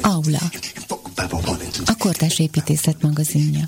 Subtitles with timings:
[0.00, 0.38] Aula.
[1.84, 3.64] A Kortás Építészet magazinja.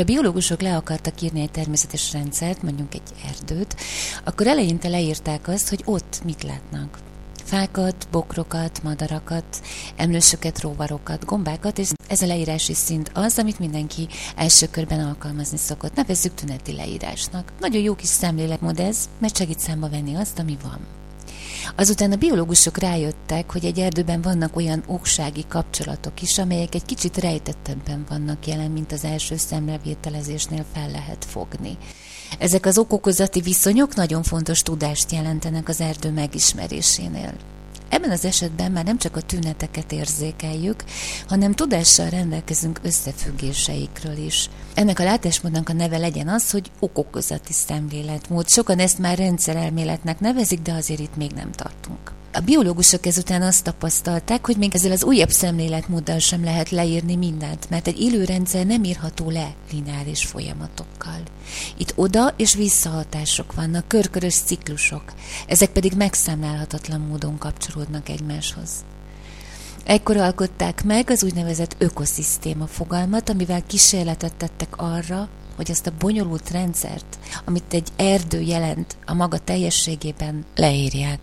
[0.00, 3.76] Amikor a biológusok le akartak írni egy természetes rendszert, mondjuk egy erdőt,
[4.24, 6.98] akkor eleinte leírták azt, hogy ott mit látnak.
[7.44, 9.44] Fákat, bokrokat, madarakat,
[9.96, 15.94] emlősöket, róvarokat, gombákat, és ez a leírási szint az, amit mindenki első körben alkalmazni szokott.
[15.94, 17.52] Nevezzük tüneti leírásnak.
[17.58, 20.99] Nagyon jó kis szemléletmód ez, mert segít számba venni azt, ami van.
[21.76, 27.16] Azután a biológusok rájöttek, hogy egy erdőben vannak olyan oksági kapcsolatok is, amelyek egy kicsit
[27.16, 31.76] rejtettebben vannak jelen, mint az első szemrevételezésnél fel lehet fogni.
[32.38, 37.32] Ezek az okokozati viszonyok nagyon fontos tudást jelentenek az erdő megismerésénél.
[37.88, 40.84] Ebben az esetben már nem csak a tüneteket érzékeljük,
[41.28, 44.50] hanem tudással rendelkezünk összefüggéseikről is.
[44.80, 48.48] Ennek a látásmódnak a neve legyen az, hogy okokozati szemléletmód.
[48.48, 52.12] Sokan ezt már rendszerelméletnek nevezik, de azért itt még nem tartunk.
[52.32, 57.70] A biológusok ezután azt tapasztalták, hogy még ezzel az újabb szemléletmóddal sem lehet leírni mindent,
[57.70, 61.20] mert egy élő rendszer nem írható le lineáris folyamatokkal.
[61.76, 65.04] Itt oda és visszahatások vannak, körkörös ciklusok,
[65.46, 68.70] ezek pedig megszámlálhatatlan módon kapcsolódnak egymáshoz.
[69.84, 76.50] Ekkor alkották meg az úgynevezett ökoszisztéma fogalmat, amivel kísérletet tettek arra, hogy ezt a bonyolult
[76.50, 81.18] rendszert, amit egy erdő jelent a maga teljességében leírják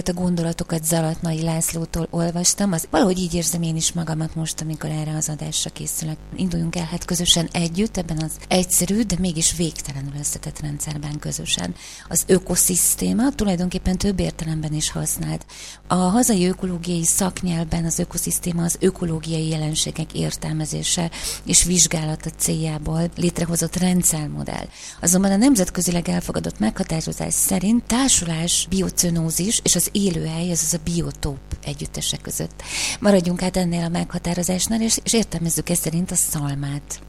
[0.00, 4.90] ezeket a gondolatokat Zalatnai Lászlótól olvastam, az valahogy így érzem én is magamat most, amikor
[4.90, 6.16] erre az adásra készülök.
[6.36, 11.74] Induljunk el hát közösen együtt ebben az egyszerű, de mégis végtelenül összetett rendszerben közösen.
[12.08, 15.46] Az ökoszisztéma tulajdonképpen több értelemben is használt.
[15.86, 21.10] A hazai ökológiai szaknyelben az ökoszisztéma az ökológiai jelenségek értelmezése
[21.44, 24.68] és vizsgálata céljából létrehozott rendszermodell.
[25.00, 31.38] Azonban a nemzetközileg elfogadott meghatározás szerint társulás, biocenózis és az élőhely, ez az a biotóp
[31.64, 32.62] együttese között.
[33.00, 37.00] Maradjunk át ennél a meghatározásnál, és, és értelmezzük ezt szerint a szalmát.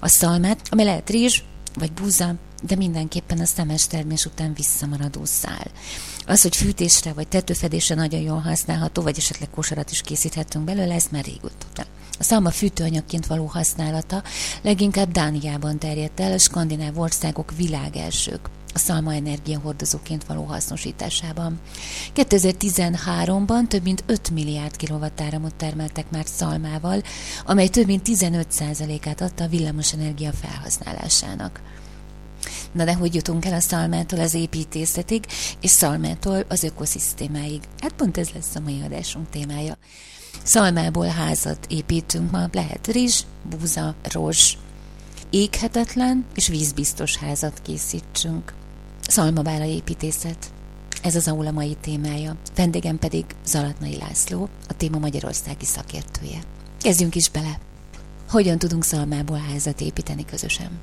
[0.00, 1.42] A szalmát, ami lehet rizs,
[1.74, 5.66] vagy búza, de mindenképpen a szemes termés után visszamaradó szál.
[6.26, 11.12] Az, hogy fűtésre vagy tetőfedésre nagyon jól használható, vagy esetleg kosarat is készíthetünk belőle, ezt
[11.12, 11.84] már régóta.
[12.18, 14.22] A szalma fűtőanyagként való használata
[14.62, 21.60] leginkább Dániában terjedt el, a skandináv országok világelsők a szalma energiahordozóként való hasznosításában.
[22.14, 27.02] 2013-ban több mint 5 milliárd kilovattáramot termeltek már szalmával,
[27.46, 31.60] amely több mint 15%-át adta a villamosenergia felhasználásának.
[32.72, 35.24] Na de hogy jutunk el a szalmától az építészetig,
[35.60, 37.60] és szalmától az ökoszisztémáig?
[37.80, 39.76] Hát pont ez lesz a mai adásunk témája.
[40.42, 44.56] Szalmából házat építünk ma, lehet rizs, búza, rozs,
[45.30, 48.52] éghetetlen és vízbiztos házat készítsünk.
[49.10, 50.52] Szalmabála építészet.
[51.02, 52.36] Ez az aula mai témája.
[52.54, 56.38] Vendégem pedig Zalatnai László, a téma magyarországi szakértője.
[56.80, 57.58] Kezdjünk is bele.
[58.28, 60.80] Hogyan tudunk szalmából házat építeni közösen?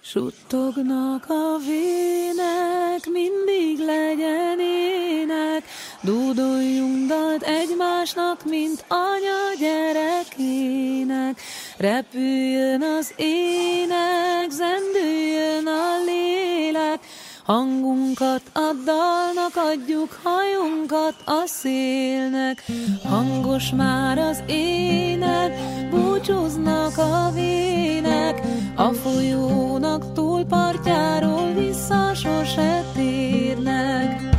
[0.00, 5.64] Suttognak a vének, mindig legyen ének,
[6.00, 11.40] Dúdoljunk dalt egymásnak, mint anya gyerekének.
[11.78, 16.98] Repüljön az ének, zendüljön a lélek,
[17.44, 22.64] Hangunkat a dalnak adjuk, hajunkat a szélnek.
[23.04, 25.58] Hangos már az ének,
[25.90, 28.40] búcsúznak a vének,
[28.76, 34.37] a folyónak túlpartjáról vissza sose térnek.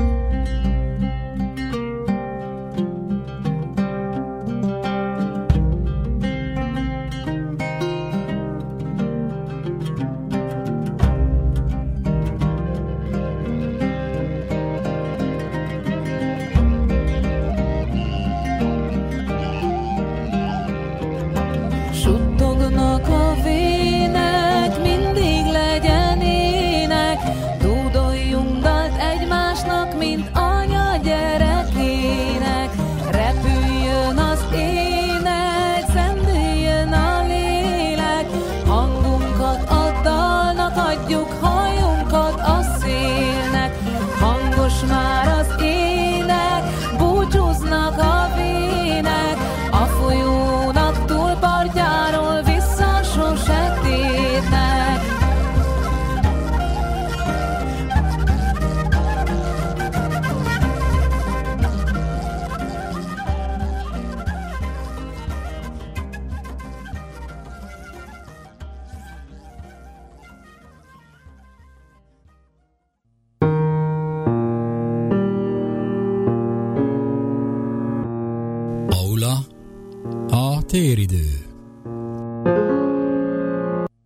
[80.69, 81.45] Téridő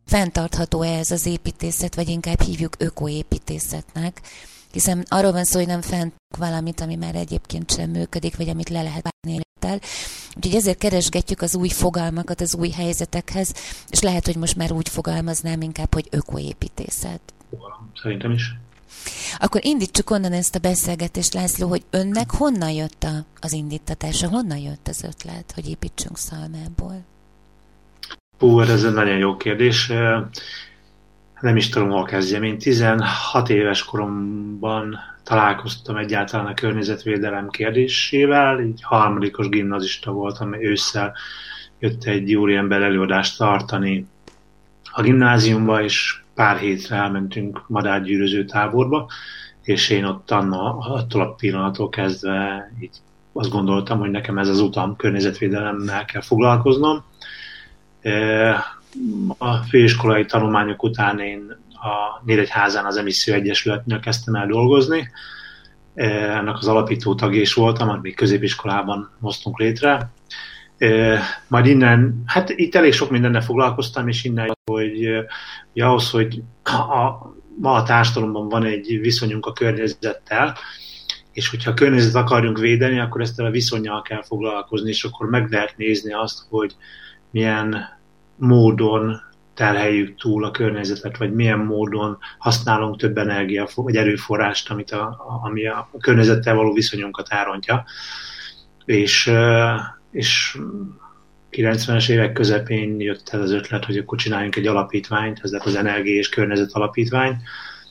[0.05, 4.21] Fenntartható-e ez az építészet, vagy inkább hívjuk ökoépítészetnek,
[4.71, 8.69] hiszen arról van szó, hogy nem fent valamit, ami már egyébként sem működik, vagy amit
[8.69, 9.89] le lehet vágni élettel.
[10.35, 13.53] Úgyhogy ezért keresgetjük az új fogalmakat az új helyzetekhez,
[13.89, 17.33] és lehet, hogy most már úgy fogalmaznám inkább, hogy ökoépítészet.
[18.01, 18.55] Szerintem is.
[19.37, 24.57] Akkor indítsuk onnan ezt a beszélgetést, László, hogy önnek honnan jött a, az indítatása, honnan
[24.57, 27.05] jött az ötlet, hogy építsünk szalmából?
[28.39, 29.91] Hú, hát ez egy nagyon jó kérdés.
[31.41, 32.43] Nem is tudom, hol kezdjem.
[32.43, 41.13] Én 16 éves koromban találkoztam egyáltalán a környezetvédelem kérdésével, így harmadikos gimnazista voltam, ősszel
[41.79, 44.07] jött egy úriember előadást tartani
[44.91, 49.09] a gimnáziumba, és pár hétre elmentünk madárgyűröző táborba,
[49.61, 52.97] és én ott anna, attól a pillanattól kezdve így
[53.33, 57.03] azt gondoltam, hogy nekem ez az utam, környezetvédelemmel kell foglalkoznom.
[59.37, 65.09] A főiskolai tanulmányok után én a Nyíregyházán az Emisszió Egyesületnél kezdtem el dolgozni.
[65.93, 70.09] Ennek az alapító tagja is voltam, amit még középiskolában hoztunk létre.
[71.47, 75.07] Majd innen, hát itt elég sok mindennel foglalkoztam, és innen, hogy,
[75.73, 80.57] hogy ahhoz, hogy a, ma a társadalomban van egy viszonyunk a környezettel,
[81.31, 85.51] és hogyha a környezetet akarjunk védeni, akkor ezt a viszonyjal kell foglalkozni, és akkor meg
[85.51, 86.75] lehet nézni azt, hogy
[87.31, 87.77] milyen
[88.35, 89.21] módon
[89.53, 95.67] terheljük túl a környezetet, vagy milyen módon használunk több energia vagy erőforrást, amit a, ami
[95.67, 97.85] a környezettel való viszonyunkat árontja.
[98.85, 99.31] És,
[100.13, 100.57] és
[101.51, 106.17] 90-es évek közepén jött el az ötlet, hogy akkor csináljunk egy alapítványt, ez az Energia
[106.17, 107.37] és Környezet Alapítvány,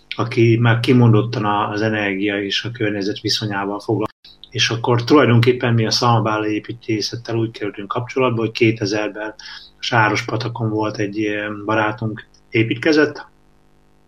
[0.09, 4.11] aki már kimondottan az energia és a környezet viszonyával foglalkozik.
[4.51, 9.35] És akkor tulajdonképpen mi a szalmabála építészettel úgy kerültünk kapcsolatba, hogy 2000-ben
[9.79, 11.29] Sárospatakon volt egy
[11.65, 13.27] barátunk építkezett,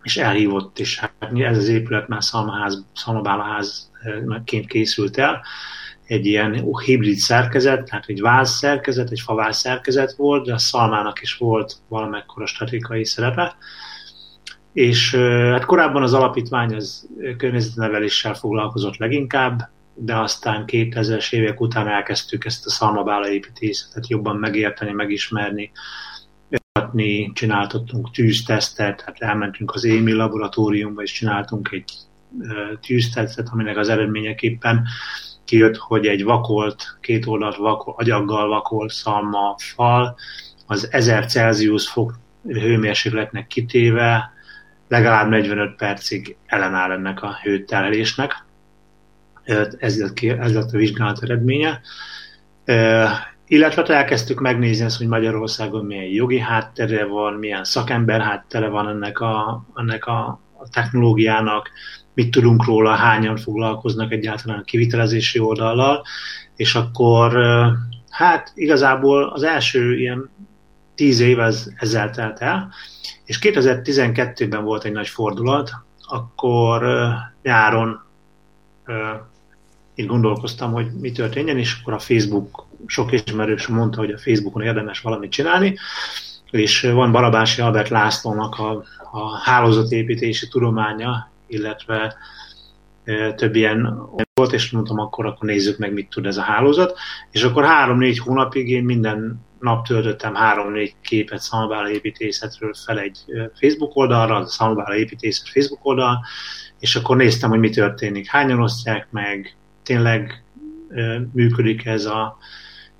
[0.02, 5.42] és elhívott, és hát ez az épület már szalmaház, szalmabálaházként készült el,
[6.06, 11.22] egy ilyen hibrid szerkezet, tehát egy váz szerkezet, egy faváz szerkezet volt, de a szalmának
[11.22, 13.56] is volt valamekkora statikai szerepe.
[14.72, 15.14] És
[15.50, 22.66] hát korábban az alapítvány az környezetneveléssel foglalkozott leginkább, de aztán 2000-es évek után elkezdtük ezt
[22.66, 25.70] a szalmabála építészetet jobban megérteni, megismerni,
[27.32, 31.92] csináltattunk tűztesztet, hát elmentünk az EMI laboratóriumba, és csináltunk egy
[32.80, 34.86] tűztesztet, aminek az eredményeképpen
[35.44, 40.16] kijött, hogy egy vakolt, két oldalt vakol, agyaggal vakolt szalma fal
[40.66, 44.32] az 1000 Celsius fok hőmérsékletnek kitéve
[44.88, 48.44] legalább 45 percig ellenáll ennek a hőterelésnek.
[49.78, 51.80] Ez lett, ez lett a vizsgálat eredménye.
[53.46, 59.20] Illetve elkezdtük megnézni ezt, hogy Magyarországon milyen jogi háttere van, milyen szakember háttere van ennek
[59.20, 61.70] a, ennek a, a technológiának,
[62.14, 66.04] mit tudunk róla, hányan foglalkoznak egyáltalán a kivitelezési oldallal,
[66.56, 67.38] és akkor
[68.10, 70.30] hát igazából az első ilyen
[70.94, 72.72] tíz év ez, ezzel telt el,
[73.24, 75.70] és 2012-ben volt egy nagy fordulat,
[76.08, 76.84] akkor
[77.42, 78.02] nyáron
[79.94, 84.62] így gondolkoztam, hogy mi történjen, és akkor a Facebook, sok ismerős mondta, hogy a Facebookon
[84.62, 85.78] érdemes valamit csinálni,
[86.50, 92.16] és van Barabási Albert Lászlónak a, a hálózatépítési tudománya illetve
[93.36, 93.98] több ilyen
[94.34, 96.98] volt, és mondtam, akkor, akkor nézzük meg, mit tud ez a hálózat.
[97.30, 103.18] És akkor három-négy hónapig én minden nap töltöttem három-négy képet Szalmabála építészetről fel egy
[103.54, 106.24] Facebook oldalra, a Szalmabála építészet Facebook oldal,
[106.78, 110.44] és akkor néztem, hogy mi történik, hányan osztják meg, tényleg
[111.32, 112.38] működik ez a,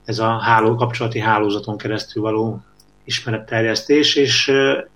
[0.05, 2.65] ez a háló, kapcsolati hálózaton keresztül való
[3.05, 4.53] ismeretterjesztés, és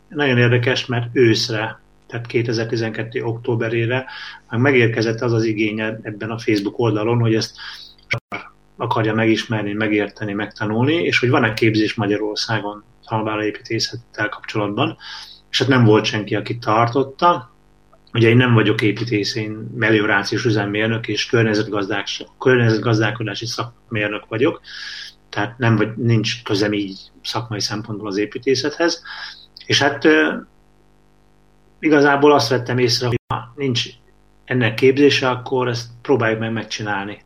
[0.08, 3.24] nagyon érdekes, mert őszre tehát 2012.
[3.24, 4.06] októberére
[4.50, 7.56] meg megérkezett az az igénye ebben a Facebook oldalon, hogy ezt
[8.76, 14.96] akarja megismerni, megérteni, megtanulni, és hogy van-e képzés Magyarországon talbára építészettel kapcsolatban,
[15.50, 17.56] és hát nem volt senki, aki tartotta.
[18.12, 21.26] Ugye én nem vagyok építész, én meliorációs üzemmérnök és
[22.38, 24.60] környezetgazdálkodási szakmérnök vagyok,
[25.30, 29.02] tehát nem vagy, nincs közem így szakmai szempontból az építészethez.
[29.66, 30.08] És hát
[31.80, 33.88] igazából azt vettem észre, hogy ha nincs
[34.44, 37.22] ennek képzése, akkor ezt próbáljuk meg megcsinálni.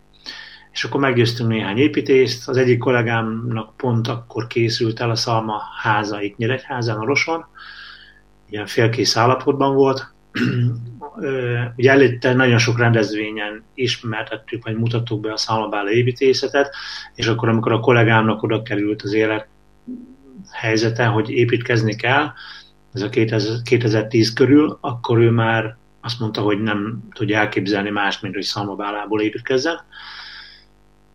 [0.72, 6.22] És akkor meggyőztünk néhány építést, az egyik kollégámnak pont akkor készült el a Szalma háza
[6.22, 7.46] itt Nyíregyházán, Roson,
[8.50, 10.12] ilyen félkész állapotban volt,
[11.76, 16.74] ugye előtte nagyon sok rendezvényen ismertettük, vagy mutattuk be a szalmabála építészetet,
[17.14, 19.48] és akkor, amikor a kollégámnak oda került az élet
[20.50, 22.32] helyzete, hogy építkezni kell,
[22.94, 23.08] ez a
[23.62, 29.20] 2010 körül, akkor ő már azt mondta, hogy nem tudja elképzelni más, mint hogy szalmabálából
[29.20, 29.80] építkezzen.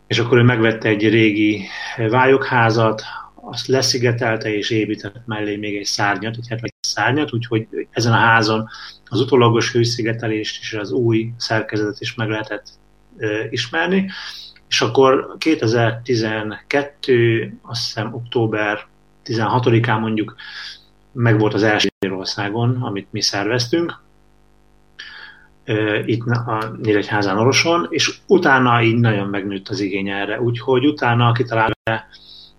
[0.06, 1.66] És akkor ő megvette egy régi
[2.08, 3.02] vályokházat,
[3.34, 8.68] azt leszigetelte és épített mellé még egy szárnyat, egy egy szárnyat, úgyhogy ezen a házon
[9.08, 12.66] az utólagos hőszigetelést és az új szerkezetet is meg lehetett
[13.18, 14.10] e, ismerni.
[14.68, 18.86] És akkor 2012, azt hiszem október
[19.24, 20.36] 16-án mondjuk
[21.20, 24.00] meg volt az első Magyarországon, amit mi szerveztünk,
[26.04, 31.74] itt a Nyíregyházán Oroson, és utána így nagyon megnőtt az igény erre, úgyhogy utána kitalálva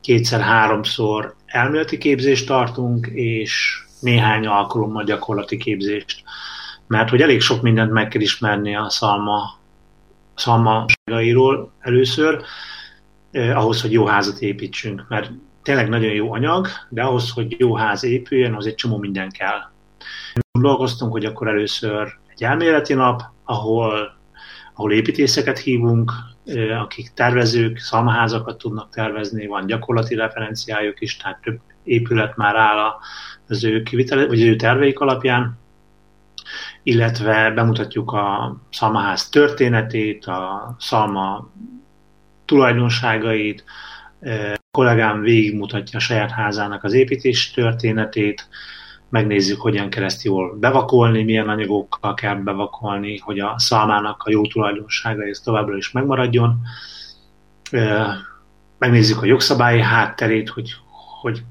[0.01, 6.24] kétszer-háromszor elméleti képzést tartunk, és néhány alkalommal gyakorlati képzést.
[6.88, 9.58] Mert hogy elég sok mindent meg kell ismerni a szalma,
[10.36, 12.42] szalmaságairól először,
[13.32, 15.06] eh, ahhoz, hogy jó házat építsünk.
[15.08, 15.32] Mert
[15.63, 19.60] tényleg nagyon jó anyag, de ahhoz, hogy jó ház épüljön, az egy csomó minden kell.
[20.60, 24.18] Dolgoztunk, hogy akkor először egy elméleti nap, ahol,
[24.74, 26.12] ahol építészeket hívunk,
[26.82, 32.94] akik tervezők, szalmaházakat tudnak tervezni, van gyakorlati referenciájuk is, tehát több épület már áll
[33.48, 35.58] az ő, kivitele, vagy az ő terveik alapján,
[36.84, 41.50] illetve bemutatjuk a szalmaház történetét, a szalma
[42.46, 43.63] tulajdonságait,
[44.72, 48.48] kollégám végigmutatja a saját házának az építés történetét,
[49.10, 54.48] megnézzük, hogyan kell ezt jól bevakolni, milyen anyagokkal kell bevakolni, hogy a szalmának a jó
[54.48, 56.62] tulajdonsága ez továbbra is megmaradjon.
[58.78, 60.72] Megnézzük a jogszabályi hátterét, hogy,
[61.22, 61.44] hogy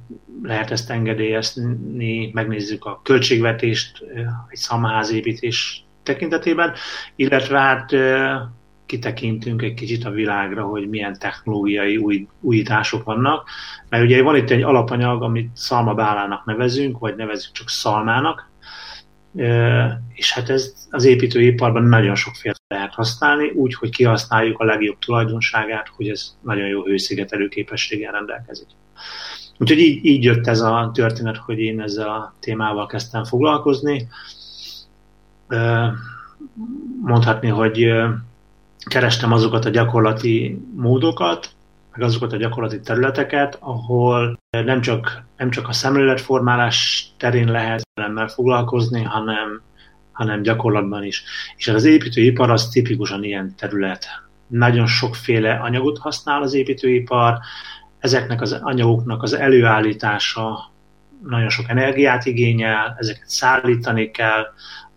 [0.43, 4.03] lehet ezt engedélyezni, megnézzük a költségvetést
[4.49, 6.73] egy szalmaházépítés tekintetében,
[7.17, 7.93] illetve hát
[8.89, 13.49] kitekintünk egy kicsit a világra, hogy milyen technológiai új, újítások vannak.
[13.89, 18.51] Mert ugye van itt egy alapanyag, amit szalmabálának nevezünk, vagy nevezünk csak szalmának,
[20.15, 25.89] és hát ez az építőiparban nagyon sokféle lehet használni, úgy, hogy kihasználjuk a legjobb tulajdonságát,
[25.89, 28.69] hogy ez nagyon jó hőszigetelő képességgel rendelkezik.
[29.59, 34.09] Úgyhogy így, így jött ez a történet, hogy én ezzel a témával kezdtem foglalkozni.
[37.03, 37.93] Mondhatni, hogy
[38.85, 41.51] kerestem azokat a gyakorlati módokat,
[41.93, 48.29] meg azokat a gyakorlati területeket, ahol nem csak, nem csak a szemléletformálás terén lehet velemmel
[48.29, 49.63] foglalkozni, hanem,
[50.13, 51.25] hanem gyakorlatban is.
[51.57, 54.07] És az építőipar az tipikusan ilyen terület.
[54.47, 57.39] Nagyon sokféle anyagot használ az építőipar,
[57.99, 60.71] ezeknek az anyagoknak az előállítása
[61.23, 64.47] nagyon sok energiát igényel, ezeket szállítani kell,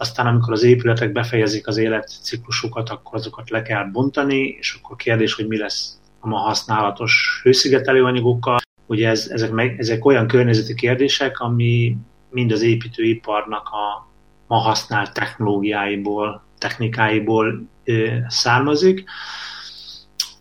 [0.01, 5.33] aztán amikor az épületek befejezik az életciklusukat, akkor azokat le kell bontani, és akkor kérdés,
[5.33, 8.59] hogy mi lesz a ma használatos hőszigetelő anyagokkal.
[8.85, 11.97] Ugye ez, ezek, meg, ezek olyan környezeti kérdések, ami
[12.29, 14.09] mind az építőiparnak a
[14.47, 19.03] ma használt technológiáiból, technikáiból ö, származik.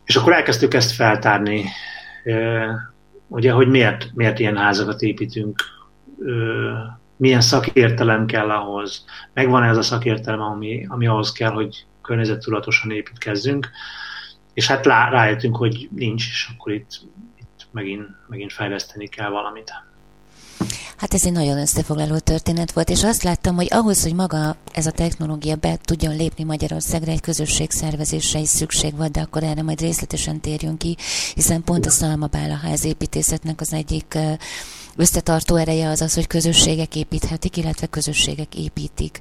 [0.04, 1.64] És akkor elkezdtük ezt feltárni,
[2.24, 2.64] ö,
[3.26, 5.62] ugye, hogy miért, miért ilyen házakat építünk,
[6.18, 6.70] ö,
[7.20, 13.68] milyen szakértelem kell ahhoz, megvan ez a szakértelem, ami, ami ahhoz kell, hogy környezettudatosan építkezzünk,
[14.52, 17.00] és hát rájöttünk, hogy nincs, és akkor itt,
[17.38, 19.72] itt megint, megint fejleszteni kell valamit.
[20.96, 24.86] Hát ez egy nagyon összefoglaló történet volt, és azt láttam, hogy ahhoz, hogy maga ez
[24.86, 29.80] a technológia be tudjon lépni Magyarországra, egy közösségszervezésre is szükség volt, de akkor erre majd
[29.80, 30.96] részletesen térjünk ki,
[31.34, 34.18] hiszen pont a Szalmabála házépítészetnek az egyik
[34.96, 39.18] összetartó ereje az az, hogy közösségek építhetik, illetve közösségek építik.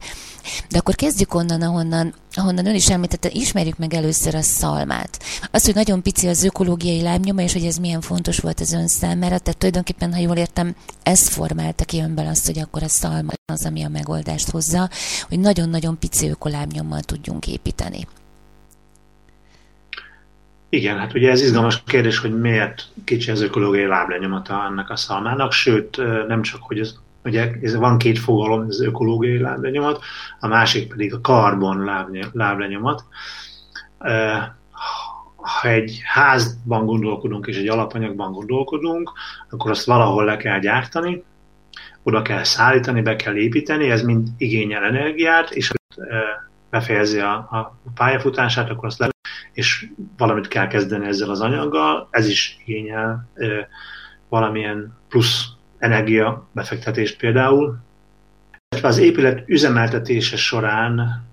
[0.69, 5.23] De akkor kezdjük onnan, ahonnan, ahonnan ön is említette, ismerjük meg először a szalmát.
[5.51, 8.87] Az, hogy nagyon pici az ökológiai lábnyoma, és hogy ez milyen fontos volt az ön
[8.87, 13.31] számára, tehát tulajdonképpen, ha jól értem, ez formálta ki önből azt, hogy akkor a szalma
[13.45, 14.89] az, ami a megoldást hozza,
[15.27, 18.07] hogy nagyon-nagyon pici ökolábnyommal tudjunk építeni.
[20.69, 25.51] Igen, hát ugye ez izgalmas kérdés, hogy miért kicsi az ökológiai láblenyomata ennek a szalmának,
[25.51, 25.97] sőt,
[26.27, 30.03] nem csak, hogy ez, ugye ez van két fogalom, az ökológiai láblenyomat,
[30.39, 33.03] a másik pedig a karbon láblenyomat.
[35.35, 39.11] Ha egy házban gondolkodunk és egy alapanyagban gondolkodunk,
[39.49, 41.23] akkor azt valahol le kell gyártani,
[42.03, 45.71] oda kell szállítani, be kell építeni, ez mind igényel energiát, és
[46.69, 49.09] befejezi a, a pályafutását, akkor azt le
[49.53, 49.87] és
[50.17, 53.29] valamit kell kezdeni ezzel az anyaggal, ez is igényel
[54.29, 55.45] valamilyen plusz
[55.77, 57.77] energia befektetést például.
[58.69, 61.25] illetve az épület üzemeltetése során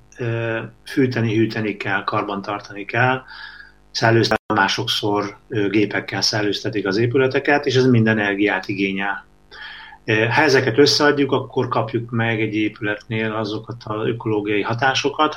[0.85, 3.23] fűteni, hűteni kell, karbantartani kell,
[4.55, 9.25] másokszor gépekkel szellőztetik az épületeket, és ez minden energiát igényel.
[10.07, 15.37] Ha ezeket összeadjuk, akkor kapjuk meg egy épületnél azokat az ökológiai hatásokat,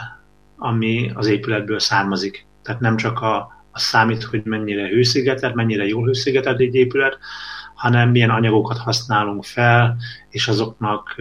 [0.57, 2.45] ami az épületből származik.
[2.69, 3.35] Tehát nem csak a,
[3.71, 7.17] a számít, hogy mennyire hőszigetelt, mennyire jól hőszigetelt egy épület,
[7.73, 9.97] hanem milyen anyagokat használunk fel,
[10.29, 11.15] és azoknak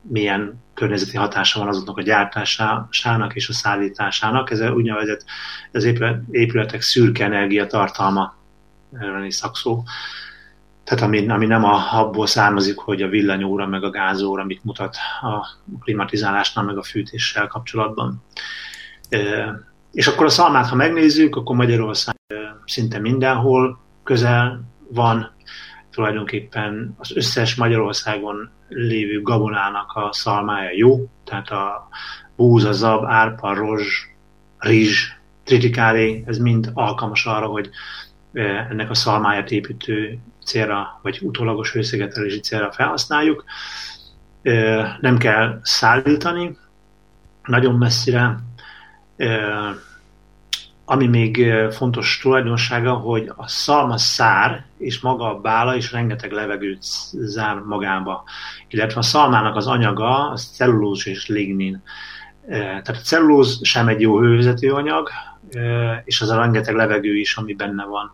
[0.00, 4.50] milyen környezeti hatása van azoknak a gyártásának és a szállításának.
[4.50, 5.24] Ez úgynevezett
[5.72, 5.84] az
[6.30, 8.34] épületek szürke energia tartalma,
[8.98, 9.82] erről is szakszó.
[10.84, 14.96] Tehát ami, ami nem a, abból származik, hogy a villanyóra meg a gázóra mit mutat
[15.20, 15.46] a
[15.80, 18.22] klimatizálásnál meg a fűtéssel kapcsolatban.
[19.94, 22.16] És akkor a szalmát, ha megnézzük, akkor Magyarország
[22.64, 25.32] szinte mindenhol közel van,
[25.90, 31.88] tulajdonképpen az összes Magyarországon lévő gabonának a szalmája jó, tehát a
[32.36, 34.08] búza, zab, árpa, rozs,
[34.58, 35.10] rizs,
[35.44, 37.70] tritikálé, ez mind alkalmas arra, hogy
[38.68, 43.44] ennek a szalmáját építő célra, vagy utólagos hőszigetelési célra felhasználjuk.
[45.00, 46.56] Nem kell szállítani
[47.42, 48.38] nagyon messzire.
[50.84, 56.82] Ami még fontos tulajdonsága, hogy a szalma szár és maga a bála is rengeteg levegőt
[57.12, 58.24] zár magába.
[58.68, 61.82] Illetve a szalmának az anyaga, az cellulóz és lignin.
[62.48, 65.10] Tehát a cellulóz sem egy jó hővezető anyag,
[66.04, 68.12] és az a rengeteg levegő is, ami benne van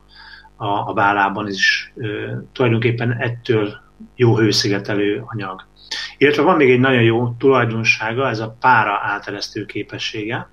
[0.57, 1.93] a, a bálában is
[2.53, 3.81] tulajdonképpen ettől
[4.15, 5.67] jó hőszigetelő anyag.
[6.17, 10.49] Illetve van még egy nagyon jó tulajdonsága, ez a pára áteresztő képessége.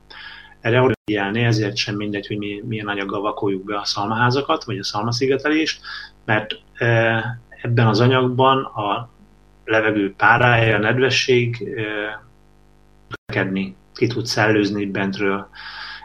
[0.68, 4.78] Erre oda figyelni, ezért sem mindegy, hogy mi, milyen anyaggal vakoljuk be a szalmaházakat, vagy
[4.78, 5.82] a szalmaszigetelést,
[6.26, 6.56] mert
[7.62, 9.10] ebben az anyagban a
[9.66, 11.76] levegő párája, a nedvesség
[13.94, 15.50] ki tud szellőzni bentről.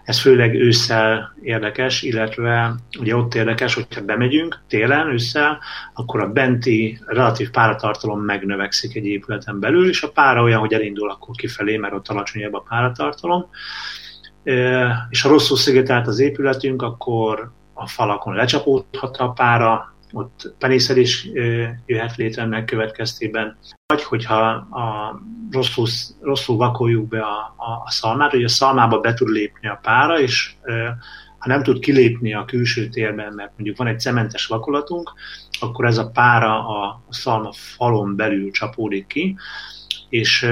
[0.05, 5.59] Ez főleg ősszel érdekes, illetve ugye ott érdekes, hogyha bemegyünk télen, ősszel,
[5.94, 11.11] akkor a benti relatív páratartalom megnövekszik egy épületen belül, és a pára olyan, hogy elindul
[11.11, 13.46] akkor kifelé, mert ott alacsonyabb a páratartalom.
[15.11, 21.28] És ha rosszul szigetelt az épületünk, akkor a falakon lecsapódhat a pára, ott penészedés
[21.87, 25.18] jöhet létre ennek következtében, vagy hogyha a
[25.50, 25.87] rosszul,
[26.20, 30.20] rosszul vakoljuk be a, a, a szalmát, hogy a szalmába be tud lépni a pára,
[30.20, 30.55] és
[31.38, 35.12] ha nem tud kilépni a külső térben, mert mondjuk van egy cementes vakolatunk,
[35.61, 39.37] akkor ez a pára a, a szalma falon belül csapódik ki,
[40.09, 40.48] és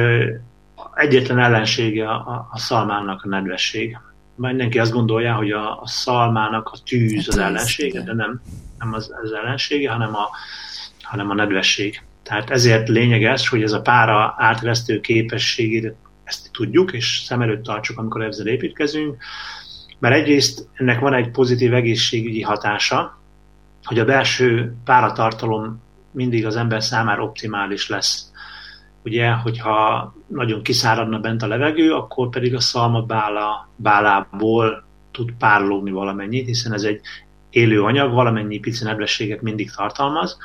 [1.00, 3.98] egyetlen ellensége a, a szalmának a nedvesség.
[4.34, 8.40] Mindenki azt gondolja, hogy a, a szalmának a tűz az ellensége, de nem
[8.80, 10.28] nem az, az ellensége, hanem a,
[11.02, 12.02] hanem a nedvesség.
[12.22, 17.98] Tehát ezért lényeges, hogy ez a pára átvesztő képességét ezt tudjuk, és szem előtt tartsuk,
[17.98, 19.16] amikor ezzel építkezünk,
[19.98, 23.18] mert egyrészt ennek van egy pozitív egészségügyi hatása,
[23.84, 28.29] hogy a belső páratartalom mindig az ember számára optimális lesz.
[29.04, 35.90] Ugye, hogyha nagyon kiszáradna bent a levegő, akkor pedig a szalma bála, bálából tud párologni
[35.90, 37.00] valamennyit, hiszen ez egy
[37.50, 40.38] élő anyag valamennyi pici nedvességet mindig tartalmaz,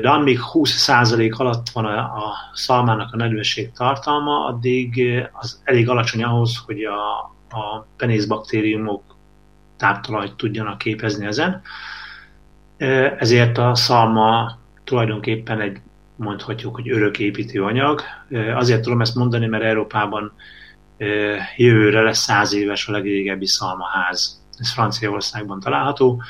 [0.00, 5.02] de amíg 20% alatt van a, a szalmának a nedvesség tartalma, addig
[5.32, 7.18] az elég alacsony ahhoz, hogy a,
[7.58, 9.02] a penészbaktériumok
[9.76, 11.62] táptalajt tudjanak képezni ezen.
[13.18, 15.80] Ezért a szalma tulajdonképpen egy
[16.18, 18.02] mondhatjuk, hogy öröképítő anyag.
[18.54, 20.32] Azért tudom ezt mondani, mert Európában
[21.56, 26.22] jövőre lesz száz éves a legrégebbi szalmaház ez Franciaországban található,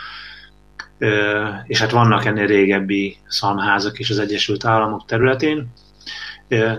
[1.65, 5.73] és hát vannak ennél régebbi szalmházak is az Egyesült Államok területén.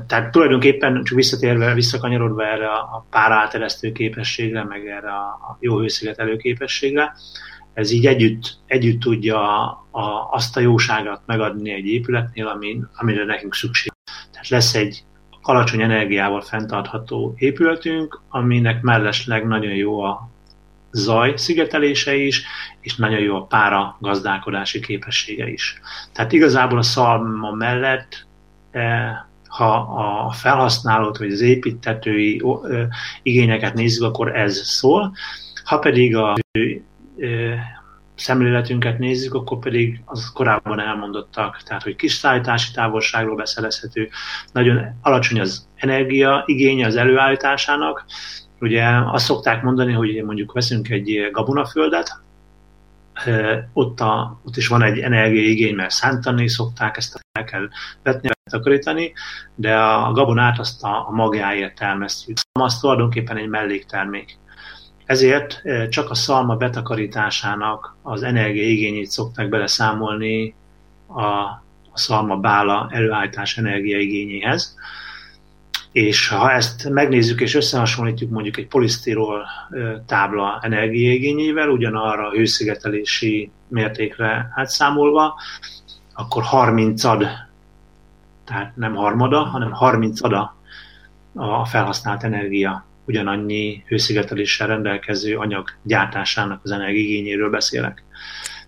[0.07, 7.13] Tehát tulajdonképpen csak visszatérve, visszakanyarodva erre a páraáteresztő képességre, meg erre a jó hőszigetelő képességre,
[7.79, 13.55] ez így együtt, együtt tudja a, azt a jóságot megadni egy épületnél, ami, amire nekünk
[13.55, 13.91] szükség.
[14.31, 15.03] Tehát lesz egy
[15.41, 20.29] alacsony energiával fenntartható épületünk, aminek mellesleg nagyon jó a
[20.91, 22.43] zaj szigetelése is,
[22.81, 25.79] és nagyon jó a pára gazdálkodási képessége is.
[26.13, 28.27] Tehát igazából a szalma mellett
[28.71, 29.11] eh,
[29.49, 32.41] ha a felhasználót vagy az építetői
[33.23, 35.13] igényeket nézzük, akkor ez szól.
[35.63, 36.35] Ha pedig a
[38.15, 44.09] szemléletünket nézzük, akkor pedig az korábban elmondottak, tehát hogy kis szállítási távolságról beszerezhető,
[44.51, 48.05] nagyon alacsony az energia igénye az előállításának,
[48.61, 52.21] Ugye azt szokták mondani, hogy mondjuk veszünk egy gabonaföldet,
[53.73, 57.69] ott, a, ott is van egy energiaigény, mert szántani szokták, ezt el kell
[58.03, 59.13] vetni, takarítani,
[59.55, 62.37] de a gabonát azt a, a magjáért termesztjük.
[62.51, 64.37] Az tulajdonképpen egy melléktermék.
[65.09, 70.55] Ezért csak a szalma betakarításának az energiaigényét szokták beleszámolni
[71.07, 71.61] a, a
[71.93, 74.75] szalma bála előállítás energiaigényéhez.
[75.91, 79.45] És ha ezt megnézzük és összehasonlítjuk mondjuk egy polisztirol
[80.05, 85.39] tábla energiaigényével, ugyanarra a hőszigetelési mértékre átszámolva,
[86.13, 87.27] akkor 30 ad,
[88.45, 90.55] tehát nem harmada, hanem 30 ada
[91.33, 98.03] a felhasznált energia ugyanannyi hőszigeteléssel rendelkező anyag gyártásának az energiigényéről beszélek.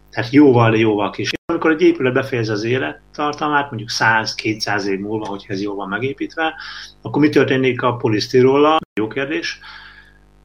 [0.10, 1.30] Tehát jóval, jóval kis.
[1.46, 6.54] Amikor egy épület befejezi az élettartalmát, mondjuk 100-200 év múlva, hogyha ez jól van megépítve,
[7.02, 8.78] akkor mi történik a polisztirollal?
[9.00, 9.60] Jó kérdés.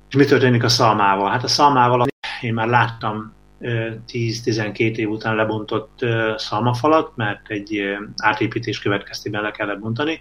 [0.09, 1.31] És mi történik a szalmával?
[1.31, 2.07] Hát a szalmával
[2.41, 6.05] én már láttam 10-12 év után lebontott
[6.37, 10.21] szalmafalat, mert egy átépítés következtében le kellett bontani.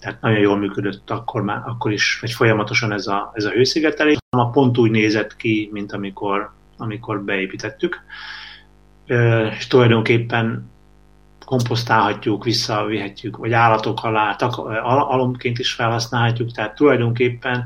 [0.00, 4.16] Tehát nagyon jól működött akkor, már, akkor is, vagy folyamatosan ez a, ez a hőszigetelés.
[4.30, 8.04] A pont úgy nézett ki, mint amikor, amikor beépítettük
[9.56, 10.70] és tulajdonképpen
[11.44, 14.36] komposztálhatjuk, visszavihetjük, vagy állatok alá,
[14.86, 17.64] alomként is felhasználhatjuk, tehát tulajdonképpen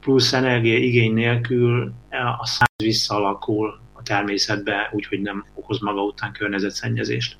[0.00, 1.92] plusz energia igény nélkül
[2.38, 7.36] a száz visszalakul a természetbe, úgyhogy nem okoz maga után környezetszennyezést.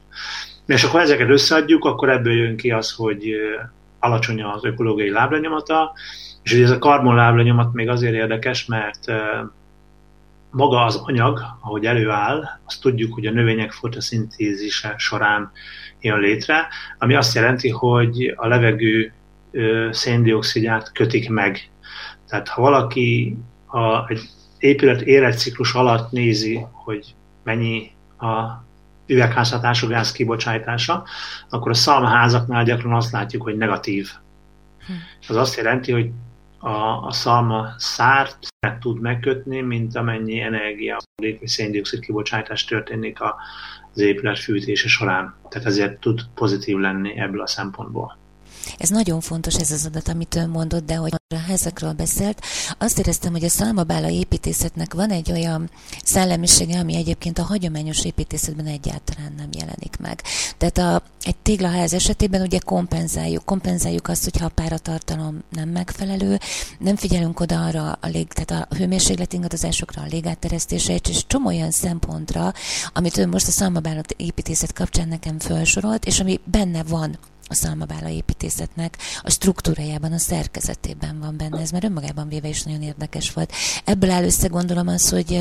[0.67, 3.35] És akkor ezeket összeadjuk, akkor ebből jön ki az, hogy
[4.01, 5.93] alacsony az ökológiai láblenyomata,
[6.43, 9.05] és ugye ez a karbon láblenyomat még azért érdekes, mert
[10.51, 15.53] maga az anyag, ahogy előáll, azt tudjuk, hogy a növények fotoszintézise során
[16.01, 19.13] jön létre, ami azt jelenti, hogy a levegő
[19.91, 21.71] széndiokszidját kötik meg.
[22.29, 23.37] Tehát ha valaki
[23.67, 28.65] a, egy épület életciklus alatt nézi, hogy mennyi a
[29.11, 31.05] üvegházhatású gáz kibocsátása,
[31.49, 34.11] akkor a szalmaházaknál gyakran azt látjuk, hogy negatív.
[34.87, 34.93] Hm.
[35.29, 36.11] Az azt jelenti, hogy
[36.59, 38.39] a, a szalma szárt
[38.81, 45.35] tud megkötni, mint amennyi energia vagy széndiokszid kibocsátás történik az épület fűtése során.
[45.49, 48.19] Tehát ezért tud pozitív lenni ebből a szempontból.
[48.79, 52.43] Ez nagyon fontos ez az adat, amit ön mondott, de hogy a házakról beszélt,
[52.79, 55.71] azt éreztem, hogy a szalmabála építészetnek van egy olyan
[56.05, 60.23] szellemisége, ami egyébként a hagyományos építészetben egyáltalán nem jelenik meg.
[60.59, 66.39] Tehát a, egy téglaház esetében ugye kompenzáljuk, kompenzáljuk azt, hogyha a páratartalom nem megfelelő,
[66.79, 71.71] nem figyelünk oda arra a, lég, tehát a hőmérséklet ingadozásokra, a légátteresztésre, és csomó olyan
[71.71, 72.53] szempontra,
[72.93, 77.19] amit ön most a szalmabála építészet kapcsán nekem felsorolt, és ami benne van
[77.51, 81.61] a szalmabála építészetnek a struktúrájában, a szerkezetében van benne.
[81.61, 83.53] Ez már önmagában véve is nagyon érdekes volt.
[83.85, 85.41] Ebből áll össze gondolom az, hogy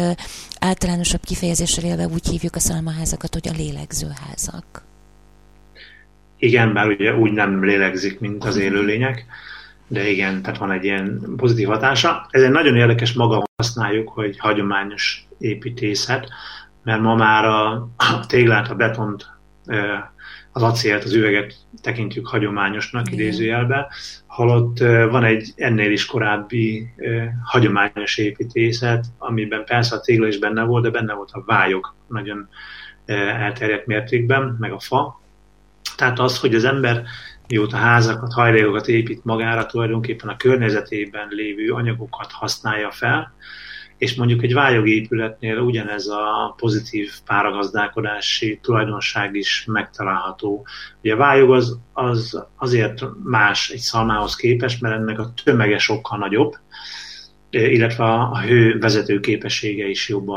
[0.59, 4.83] általánosabb kifejezéssel élve úgy hívjuk a szalmaházakat, hogy a lélegzőházak.
[6.37, 9.25] Igen, bár ugye úgy nem lélegzik, mint az élőlények,
[9.87, 12.27] de igen, tehát van egy ilyen pozitív hatása.
[12.29, 16.29] Ez egy nagyon érdekes maga használjuk, hogy hagyományos építészet,
[16.83, 17.89] mert ma már a,
[18.27, 19.27] téglát, a betont
[20.61, 23.19] az acélt, az üveget tekintjük hagyományosnak Igen.
[23.19, 23.87] idézőjelbe,
[24.27, 26.87] holott van egy ennél is korábbi
[27.43, 32.49] hagyományos építészet, amiben persze a tégla is benne volt, de benne volt a vályok nagyon
[33.05, 35.21] elterjedt mértékben, meg a fa.
[35.95, 37.03] Tehát az, hogy az ember
[37.47, 43.33] mióta házakat, hajlékokat épít magára, tulajdonképpen a környezetében lévő anyagokat használja fel,
[43.99, 50.67] és mondjuk egy vályogépületnél ugyanez a pozitív páragazdálkodási tulajdonság is megtalálható.
[51.03, 56.17] Ugye a vályog az, az azért más egy szalmához képest, mert ennek a tömege sokkal
[56.17, 56.53] nagyobb,
[57.49, 60.27] illetve a hő vezető képessége is jobb.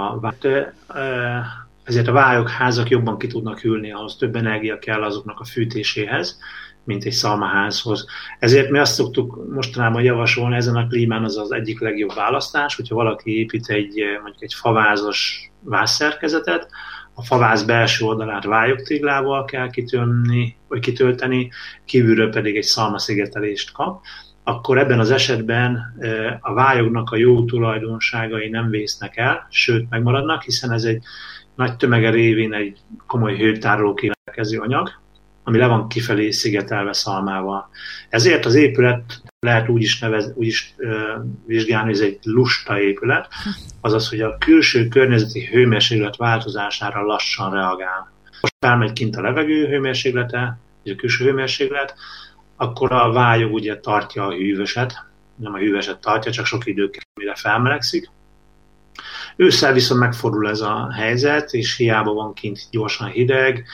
[1.85, 6.39] Ezért a vályog házak jobban ki tudnak ülni, ahhoz több energia kell azoknak a fűtéséhez,
[6.85, 8.07] mint egy szalmaházhoz.
[8.39, 12.95] Ezért mi azt szoktuk mostanában javasolni, ezen a klímán az az egyik legjobb választás, hogyha
[12.95, 16.69] valaki épít egy mondjuk egy favázos vázszerkezetet,
[17.15, 21.51] a faváz belső oldalát vályogtéglával kell kitölni, vagy kitölteni,
[21.85, 24.01] kívülről pedig egy szalmaszigetelést kap,
[24.45, 25.97] akkor ebben az esetben
[26.41, 31.03] a vályognak a jó tulajdonságai nem vésznek el, sőt megmaradnak, hiszen ez egy
[31.55, 34.91] nagy tömege révén egy komoly hőtároló rendelkező anyag,
[35.45, 37.69] ami le van kifelé szigetelve szalmával.
[38.09, 40.93] Ezért az épület lehet úgy is, nevez, úgy is uh,
[41.47, 43.29] vizsgálni, hogy ez egy lusta épület,
[43.81, 48.13] azaz, hogy a külső környezeti hőmérséklet változására lassan reagál.
[48.41, 51.95] Most felmegy kint a levegő hőmérséklete, vagy a külső hőmérséklet,
[52.57, 55.05] akkor a vályog ugye tartja a hűvöset,
[55.37, 58.11] nem a hűvöset tartja, csak sok idő kell, mire felmelegszik,
[59.37, 63.65] Ősszel viszont megfordul ez a helyzet, és hiába van kint gyorsan hideg,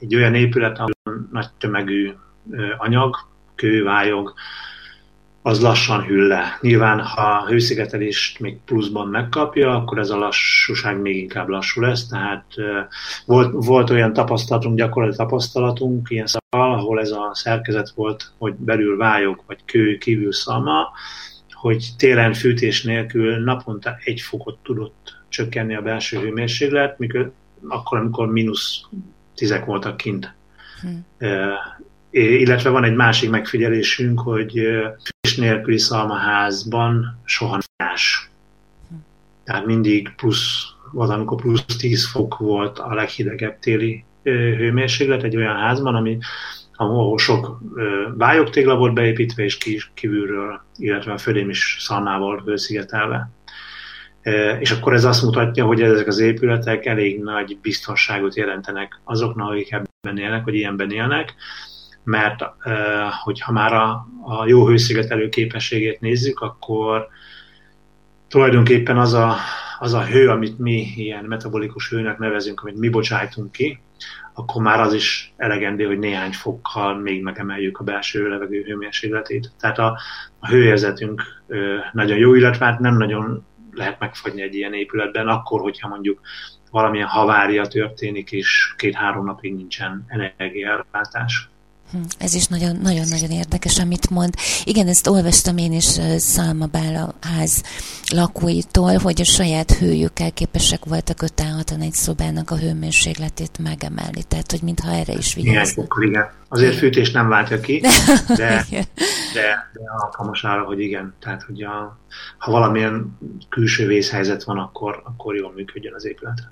[0.00, 0.78] egy olyan épület,
[1.32, 2.12] nagy tömegű
[2.78, 3.16] anyag,
[3.54, 3.84] kő,
[5.42, 6.58] az lassan hűl le.
[6.60, 12.44] Nyilván, ha hőszigetelést még pluszban megkapja, akkor ez a lassúság még inkább lassú lesz, tehát
[13.24, 18.96] volt, volt olyan tapasztalatunk, gyakorlati tapasztalatunk ilyen szaval, ahol ez a szerkezet volt, hogy belül
[18.96, 20.88] vályog, vagy kő, kívül szalma,
[21.52, 27.32] hogy télen fűtés nélkül naponta egy fokot tudott csökkenni a belső hőmérséklet, mikor,
[27.68, 28.80] akkor, amikor mínusz
[29.34, 30.36] tizek voltak kint.
[30.80, 31.06] Hmm
[32.10, 34.52] illetve van egy másik megfigyelésünk, hogy
[35.04, 38.30] fűtés nélküli szalmaházban soha nem ás.
[39.44, 45.94] Tehát mindig plusz, valamikor plusz 10 fok volt a leghidegebb téli hőmérséklet egy olyan házban,
[45.94, 46.18] ami,
[46.74, 47.60] ahol sok
[48.16, 49.58] bájogtégla volt beépítve, és
[49.94, 53.30] kívülről, illetve a födém is szalmával hőszigetelve.
[54.58, 59.72] És akkor ez azt mutatja, hogy ezek az épületek elég nagy biztonságot jelentenek azoknak, akik
[59.72, 61.34] ebben élnek, vagy ilyenben élnek,
[62.04, 62.44] mert
[63.22, 67.08] hogyha már a, a jó hőszigetelő képességét nézzük, akkor
[68.28, 69.36] tulajdonképpen az a,
[69.78, 73.80] az a hő, amit mi ilyen metabolikus hőnek nevezünk, amit mi bocsájtunk ki,
[74.34, 79.50] akkor már az is elegendő, hogy néhány fokkal még megemeljük a belső levegő hőmérsékletét.
[79.60, 79.98] Tehát a,
[80.38, 81.22] a hőérzetünk
[81.92, 86.20] nagyon jó, illetve hát nem nagyon lehet megfagyni egy ilyen épületben, akkor, hogyha mondjuk
[86.70, 91.48] valamilyen havária történik, és két-három napig nincsen energiállátás.
[91.92, 94.34] Hm, ez is nagyon-nagyon érdekes, amit mond.
[94.64, 95.84] Igen, ezt olvastam én is
[96.16, 97.62] Szalma Bála ház
[98.12, 104.22] lakóitól, hogy a saját hőjükkel képesek voltak 56 egy szobának a hőmérsékletét megemelni.
[104.28, 105.94] Tehát, hogy mintha erre is vigyáznak.
[105.96, 106.30] Igen, igen.
[106.48, 107.80] Azért fűtés nem váltja ki,
[108.36, 108.66] de,
[109.34, 111.14] de, de alkalmas arra, hogy igen.
[111.20, 111.98] Tehát, hogy a,
[112.38, 116.50] ha valamilyen külső vészhelyzet van, akkor, akkor jól működjön az épület.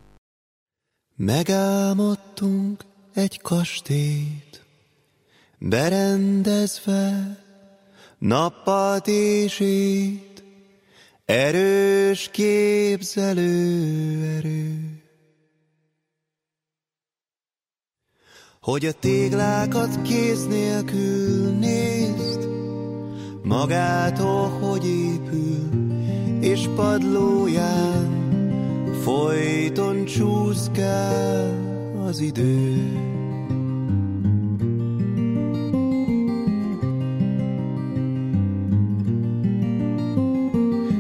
[1.19, 4.65] Megálmodtunk egy kastélyt,
[5.59, 7.39] berendezve
[8.19, 10.45] nappal ését,
[11.25, 13.45] erős képzelő
[14.37, 15.01] erő.
[18.61, 22.49] Hogy a téglákat kéz nélkül nézd,
[23.43, 25.69] magától hogy épül,
[26.41, 28.26] és padlóján
[29.07, 31.55] folyton csúszkál
[32.07, 32.77] az idő.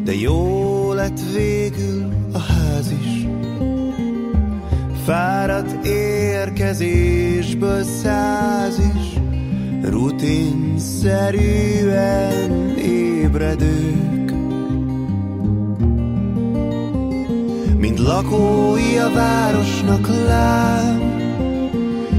[0.05, 3.27] De jó lett végül a ház is,
[5.05, 9.19] fáradt érkezésből száz is,
[9.83, 14.26] rutinszerűen ébredők.
[18.07, 21.01] Lakói a városnak lám,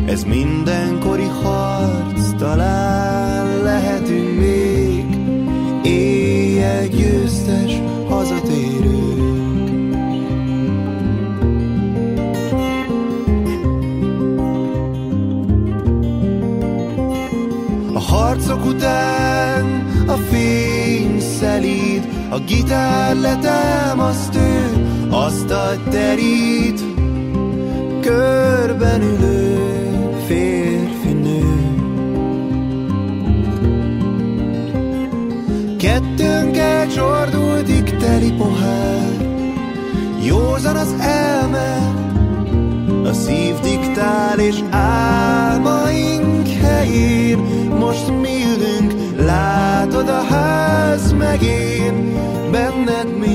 [0.06, 5.06] ez mindenkori harc, talán lehetünk még
[5.84, 8.95] éjjel győztes hazatérők.
[17.93, 24.36] A harcok után a fény szelíd, a gitár letámaszt
[25.28, 26.82] ő, asztalt terít,
[28.02, 31.46] körben ülő férfi nő.
[35.78, 39.12] Kettőnk elcsordultik teli pohár,
[40.24, 41.94] józan az elme,
[43.04, 47.38] a szív diktál és álmaink helyén.
[47.80, 48.94] Most mi ülünk,
[49.26, 52.16] látod a ház megén,
[52.52, 53.27] benned, mint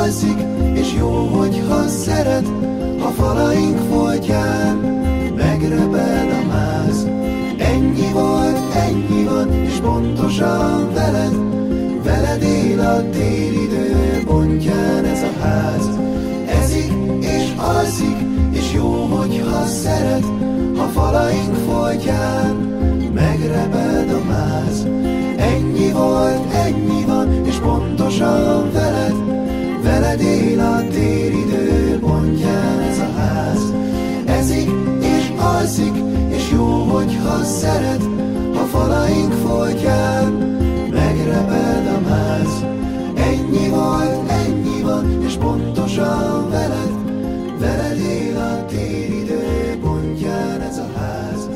[0.00, 0.38] alszik,
[0.74, 2.48] és jó, hogyha szeret,
[2.98, 4.76] ha falaink folytján
[5.36, 7.06] megreped a máz.
[7.58, 11.34] Ennyi volt, ennyi van, és pontosan veled,
[12.02, 15.88] veled él a délidő pontján ez a ház.
[16.46, 18.16] Ezik és alszik,
[18.52, 20.24] és jó, hogyha szeret,
[20.76, 22.54] ha falaink folytján
[23.14, 24.86] megreped a máz.
[25.36, 28.89] Ennyi volt, ennyi van, és pontosan veled,
[30.20, 33.72] veled él a téridő pontján ez a ház.
[34.26, 35.94] Ezik és alszik,
[36.28, 38.02] és jó, hogyha szeret,
[38.54, 40.32] ha falaink folytján
[40.90, 42.64] megreped a máz.
[43.14, 46.92] Ennyi volt, ennyi van, és pontosan veled,
[47.58, 51.48] veled él a téridő pontján ez a ház.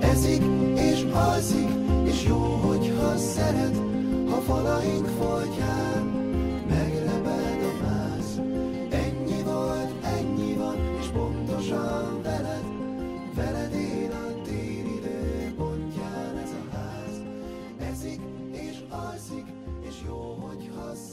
[0.00, 0.42] Ezik
[0.74, 1.68] és alszik,
[2.04, 3.76] és jó, hogyha szeret,
[4.30, 5.45] ha falaink folytján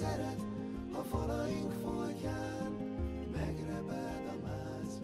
[0.03, 0.41] szeret,
[0.91, 2.71] ha falaink folytján
[3.31, 5.01] megreped a máz.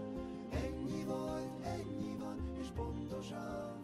[0.50, 3.79] Ennyi volt, ennyi van, és pontosan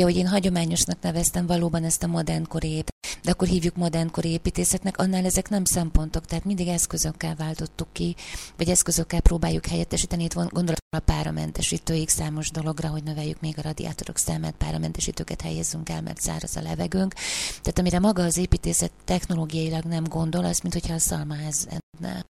[0.00, 4.98] Ugye, hogy én hagyományosnak neveztem valóban ezt a modernkori építést, de akkor hívjuk modernkori építészetnek,
[4.98, 8.16] annál ezek nem szempontok, tehát mindig eszközökkel váltottuk ki,
[8.56, 10.24] vagy eszközökkel próbáljuk helyettesíteni.
[10.24, 15.88] Itt van gondolat a páramentesítőig számos dologra, hogy növeljük még a radiátorok számát, páramentesítőket helyezzünk
[15.88, 17.14] el, mert száraz a levegőnk.
[17.48, 22.24] Tehát amire maga az építészet technológiailag nem gondol, az, mint hogyha a szalmaház enne.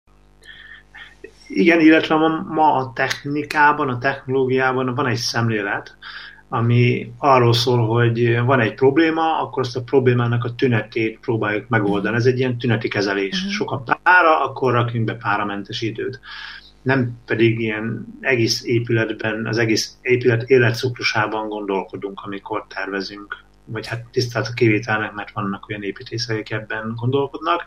[1.47, 2.15] Igen, illetve
[2.47, 5.97] ma a technikában, a technológiában van egy szemlélet,
[6.49, 12.15] ami arról szól, hogy van egy probléma, akkor azt a problémának a tünetét próbáljuk megoldani.
[12.15, 13.41] Ez egy ilyen tüneti kezelés.
[13.41, 13.51] Mhm.
[13.51, 16.19] Sok a pára, akkor rakjunk be páramentesítőt.
[16.81, 23.45] Nem pedig ilyen egész épületben, az egész épület életciklusában gondolkodunk, amikor tervezünk.
[23.65, 27.63] Vagy hát tisztelt a kivételnek, mert vannak olyan építészek, akik ebben gondolkodnak.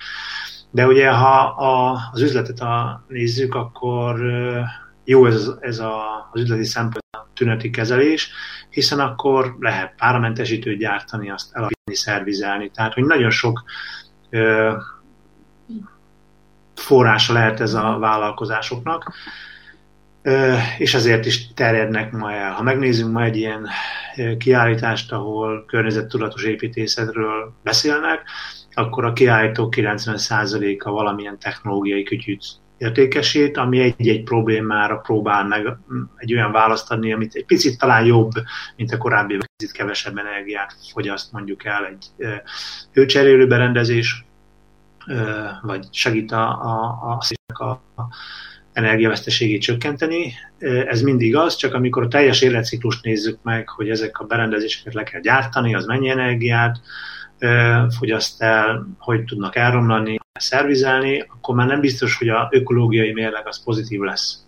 [0.70, 4.20] De ugye, ha a, az üzletet a, nézzük, akkor
[5.04, 8.30] jó ez, ez a, az üzleti szempont tüneti kezelés,
[8.70, 12.70] hiszen akkor lehet páramentesítőt gyártani, azt eladni, szervizelni.
[12.70, 13.64] Tehát, hogy nagyon sok
[14.30, 14.72] ö,
[16.74, 19.12] forrása lehet ez a vállalkozásoknak,
[20.22, 22.52] ö, és ezért is terjednek ma el.
[22.52, 23.68] Ha megnézzünk ma egy ilyen
[24.38, 28.22] kiállítást, ahol környezettudatos építészetről beszélnek,
[28.72, 32.44] akkor a kiállító 90%-a valamilyen technológiai kütyűt
[32.80, 35.76] értékesít, ami egy-egy problémára próbál meg
[36.16, 38.30] egy olyan választ adni, amit egy picit talán jobb,
[38.76, 42.06] mint a korábbi, picit kevesebb energiát fogyaszt mondjuk el egy
[42.92, 44.24] hőcserélő berendezés,
[45.62, 47.20] vagy segít a, a,
[47.58, 47.80] a, a
[48.72, 50.32] energiaveszteségét csökkenteni.
[50.86, 55.02] Ez mindig az, csak amikor a teljes életciklust nézzük meg, hogy ezek a berendezéseket le
[55.02, 56.80] kell gyártani, az mennyi energiát
[57.98, 63.64] fogyaszt el, hogy tudnak elromlani, szervizelni, akkor már nem biztos, hogy a ökológiai mérleg az
[63.64, 64.44] pozitív lesz.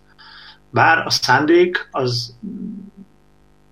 [0.69, 2.37] Bár a szándék az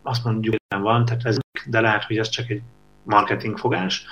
[0.02, 2.62] azt mondjuk, hogy nem van, tehát ez, de lehet, hogy ez csak egy
[3.04, 4.06] marketing fogás,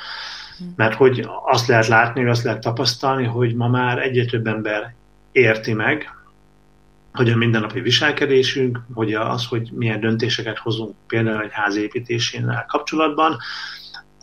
[0.75, 4.93] mert hogy azt lehet látni, azt lehet tapasztalni, hogy ma már egyre több ember
[5.31, 6.13] érti meg,
[7.13, 11.79] hogy a mindennapi viselkedésünk, hogy az, hogy milyen döntéseket hozunk például egy ház
[12.67, 13.37] kapcsolatban,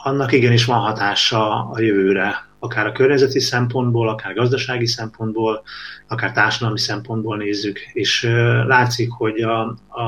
[0.06, 5.62] annak igenis van hatása a jövőre, akár a környezeti szempontból, akár gazdasági szempontból,
[6.06, 8.22] akár társadalmi szempontból nézzük, és
[8.66, 10.02] látszik, hogy a, a,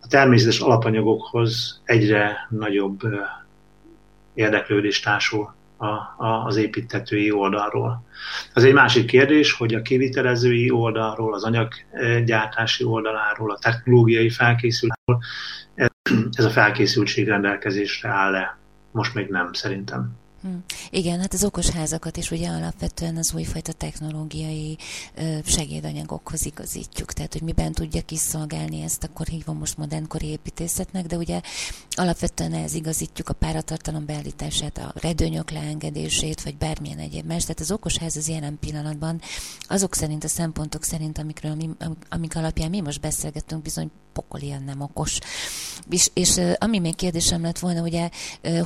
[0.00, 3.00] a természetes alapanyagokhoz egyre nagyobb
[4.34, 8.04] érdeklődés társul a, a, az építetői oldalról.
[8.54, 15.18] Az egy másik kérdés, hogy a kivitelezői oldalról, az anyaggyártási oldaláról, a technológiai felkészülésről
[16.36, 18.58] ez a felkészültség rendelkezésre áll-e.
[18.96, 20.12] Most még nem, szerintem.
[20.90, 24.78] Igen, hát az okos házakat is ugye alapvetően az újfajta technológiai
[25.44, 31.40] segédanyagokhoz igazítjuk, tehát hogy miben tudja kiszolgálni ezt, akkor hívom most modernkori építészetnek, de ugye
[31.90, 37.42] alapvetően ehhez igazítjuk a páratartalom beállítását, a redőnyök leengedését, vagy bármilyen egyéb más.
[37.42, 39.20] Tehát az okos ház az jelen pillanatban
[39.68, 41.70] azok szerint, a szempontok szerint, amikről mi,
[42.08, 45.18] amik alapján mi most beszélgettünk, bizony pokolian nem okos.
[45.90, 48.08] És, és ami még kérdésem lett volna, ugye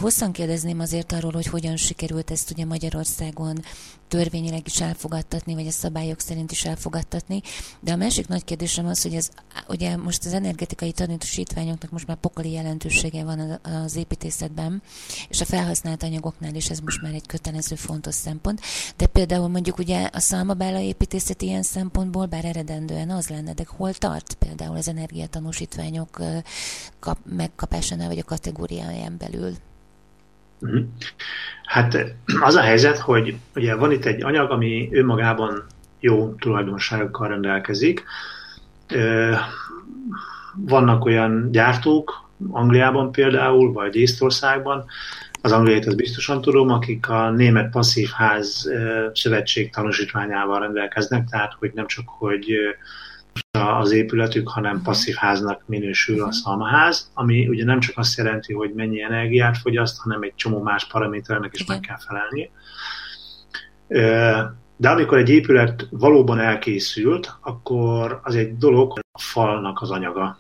[0.01, 3.65] hosszan kérdezném azért arról, hogy hogyan sikerült ezt ugye Magyarországon
[4.11, 7.43] törvényileg is elfogadtatni, vagy a szabályok szerint is elfogadtatni.
[7.81, 9.31] De a másik nagy kérdésem az, hogy ez,
[9.69, 14.83] ugye most az energetikai tanúsítványoknak most már pokoli jelentősége van az építészetben,
[15.29, 18.61] és a felhasznált anyagoknál is ez most már egy kötelező fontos szempont.
[18.97, 23.95] De például mondjuk ugye a szalmabála építészet ilyen szempontból, bár eredendően az lenne, de hol
[23.95, 26.23] tart például az energiatanúsítványok
[26.99, 29.55] kap, megkapásánál, vagy a kategóriáján belül?
[30.61, 30.79] Mhm.
[31.65, 32.15] Hát
[32.49, 35.65] az a helyzet, hogy ugye van itt egy anyag, ami önmagában
[36.01, 38.05] jó tulajdonságokkal rendelkezik.
[40.55, 44.85] Vannak olyan gyártók, Angliában például, vagy Észtországban,
[45.43, 48.71] az angliait az biztosan tudom, akik a Német Passzívház
[49.13, 52.53] Szövetség tanúsítványával rendelkeznek, tehát hogy nem csak, hogy
[53.61, 58.73] az épületük, hanem passzív háznak minősül a szalmaház, ami ugye nem csak azt jelenti, hogy
[58.75, 62.51] mennyi energiát fogyaszt, hanem egy csomó más paraméternek is meg kell felelni.
[64.77, 70.39] De amikor egy épület valóban elkészült, akkor az egy dolog, a falnak az anyaga.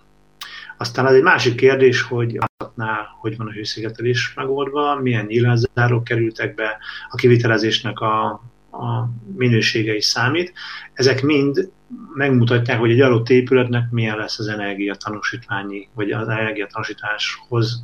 [0.76, 2.38] Aztán az egy másik kérdés, hogy
[2.74, 6.78] nál hogy van a hőszigetelés megoldva, milyen nyílánzárok kerültek be,
[7.10, 8.42] a kivitelezésnek a,
[8.72, 10.52] a minősége is számít.
[10.92, 11.70] Ezek mind
[12.14, 17.82] megmutatják, hogy egy adott épületnek milyen lesz az energiatanúsítványi, vagy az energiatanúsításhoz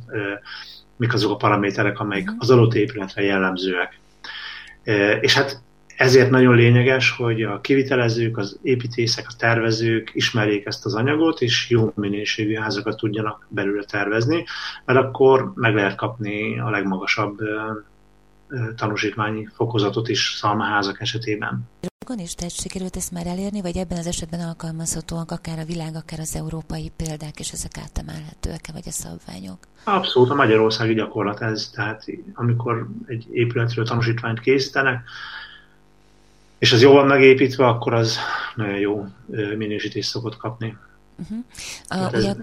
[0.97, 3.99] mik azok a paraméterek, amelyek az adott épületre jellemzőek.
[5.21, 5.61] És hát
[5.97, 11.69] ezért nagyon lényeges, hogy a kivitelezők, az építészek, a tervezők ismerjék ezt az anyagot, és
[11.69, 14.45] jó minőségű házakat tudjanak belőle tervezni,
[14.85, 17.37] mert akkor meg lehet kapni a legmagasabb
[18.75, 21.69] tanúsítványi fokozatot is szalmaházak esetében.
[22.07, 25.95] Van is, tehát sikerült ezt már elérni, vagy ebben az esetben alkalmazhatóak akár a világ,
[25.95, 29.57] akár az európai példák, és ezek átemelhetőek-e, vagy a szabványok?
[29.83, 35.03] Abszolút, a magyarországi gyakorlat ez, tehát amikor egy épületről tanúsítványt készítenek,
[36.57, 38.17] és az jól van megépítve, akkor az
[38.55, 39.07] nagyon jó
[39.57, 40.77] minősítést szokott kapni.
[41.15, 41.37] Uh-huh.
[41.87, 42.33] A, ez, ugye...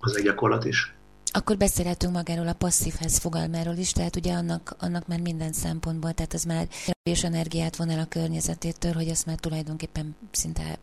[0.00, 0.92] Az egy gyakorlat is.
[1.32, 6.32] Akkor beszélhetünk magáról a passzívhez fogalmáról is, tehát ugye annak, annak már minden szempontból, tehát
[6.32, 6.68] az már
[7.02, 10.78] és energiát von el a környezetétől, hogy azt már tulajdonképpen szinte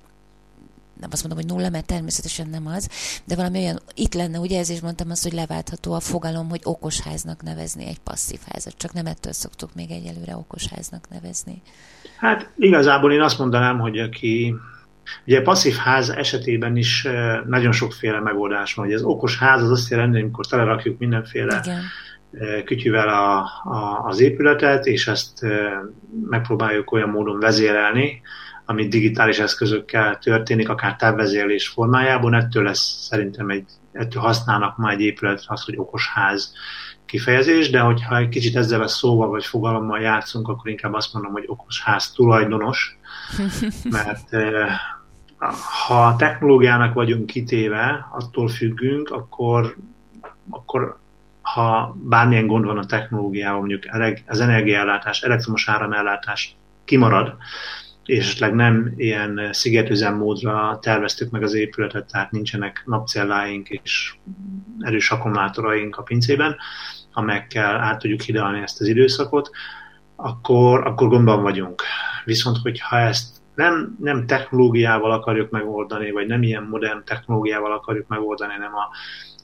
[1.00, 2.90] nem azt mondom, hogy nulla, mert természetesen nem az,
[3.26, 7.00] de valami olyan, itt lenne, ugye is mondtam azt, hogy leváltható a fogalom, hogy okos
[7.00, 11.62] háznak nevezni egy passzív házat, csak nem ettől szoktuk még egyelőre okos háznak nevezni.
[12.18, 14.56] Hát igazából én azt mondanám, hogy aki
[15.26, 17.08] Ugye a passzív ház esetében is
[17.48, 18.86] nagyon sokféle megoldás van.
[18.86, 22.64] Ugye az okos ház az azt jelenti, hogy amikor telerakjuk mindenféle Igen.
[22.64, 25.40] kütyüvel a, a, az épületet, és ezt
[26.30, 28.22] megpróbáljuk olyan módon vezérelni,
[28.66, 35.02] ami digitális eszközökkel történik, akár távvezérlés formájában, ettől lesz szerintem egy, ettől használnak már egy
[35.02, 36.54] épületre azt, hogy okos ház
[37.06, 41.32] kifejezés, de hogyha egy kicsit ezzel a szóval vagy fogalommal játszunk, akkor inkább azt mondom,
[41.32, 42.98] hogy okos ház tulajdonos,
[43.98, 44.30] mert
[45.88, 49.76] ha a technológiának vagyunk kitéve, attól függünk, akkor,
[50.50, 50.98] akkor
[51.42, 53.84] ha bármilyen gond van a technológiával, mondjuk
[54.28, 57.36] az energiaellátás, elektromos áramellátás kimarad,
[58.06, 64.16] és esetleg nem ilyen szigetüzemmódra terveztük meg az épületet, tehát nincsenek napcelláink és
[64.80, 66.56] erős akkumulátoraink a pincében,
[67.14, 69.50] amelyekkel át tudjuk hidalni ezt az időszakot,
[70.16, 71.84] akkor, akkor gondban vagyunk.
[72.26, 78.54] Viszont, hogyha ezt nem, nem technológiával akarjuk megoldani, vagy nem ilyen modern technológiával akarjuk megoldani,
[78.54, 78.90] hanem a,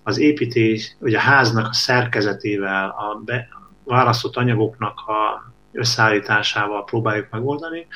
[0.04, 3.48] az építés, vagy a háznak a szerkezetével, a be,
[3.84, 7.88] választott anyagoknak a összeállításával próbáljuk megoldani,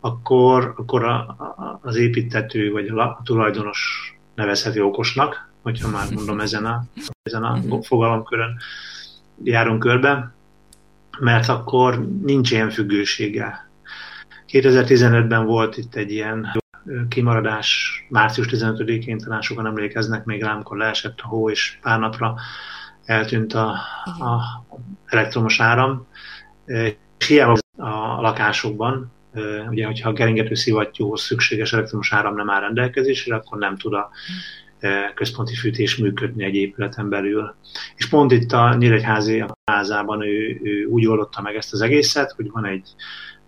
[0.00, 6.64] akkor, akkor a, a, az építető vagy a tulajdonos nevezheti okosnak, hogyha már mondom ezen
[6.64, 6.84] a,
[7.22, 7.80] ezen a mhm.
[7.80, 8.56] fogalomkörön
[9.44, 10.34] járunk körbe,
[11.18, 13.65] mert akkor nincs ilyen függősége
[14.48, 16.62] 2015-ben volt itt egy ilyen
[17.08, 22.34] kimaradás, március 15-én talán sokan emlékeznek még rám, amikor leesett a hó, és pár napra
[23.04, 23.68] eltűnt a,
[24.04, 24.64] a
[25.06, 26.06] elektromos áram.
[26.66, 29.12] És hiába a lakásokban,
[29.68, 34.10] ugye, hogyha a geringető szivattyúhoz szükséges elektromos áram nem áll rendelkezésre, akkor nem tud a
[35.14, 37.54] központi fűtés működni egy épületen belül.
[37.96, 42.50] És pont itt a Nyíregyházi házában ő, ő úgy oldotta meg ezt az egészet, hogy
[42.50, 42.88] van egy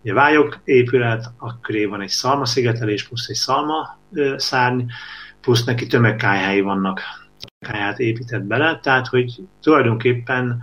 [0.03, 3.99] Ugye vályok épület, akkor van egy szalma szigetelés plusz egy szalma
[4.37, 4.83] szárny,
[5.41, 7.01] plusz neki tömegkályhái vannak.
[7.67, 10.63] Kályhát épített bele, tehát hogy tulajdonképpen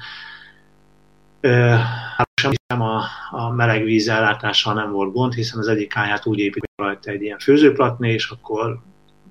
[2.35, 6.69] sem a, a meleg víz ellátással nem volt gond, hiszen az egyik kályhát úgy épít
[6.75, 8.79] rajta egy ilyen főzőplatné, és akkor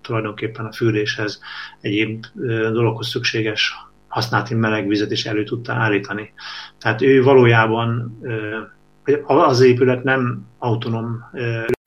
[0.00, 1.40] tulajdonképpen a fűréshez
[1.80, 2.24] egyéb
[2.72, 3.74] dologhoz szükséges
[4.08, 6.32] használati meleg vizet is elő tudta állítani.
[6.78, 8.18] Tehát ő valójában
[9.26, 11.24] az épület nem autonóm,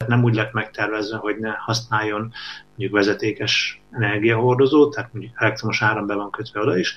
[0.07, 2.31] nem úgy lett megtervezve, hogy ne használjon
[2.67, 6.95] mondjuk vezetékes energiahordozót, tehát mondjuk elektromos áram be van kötve oda is,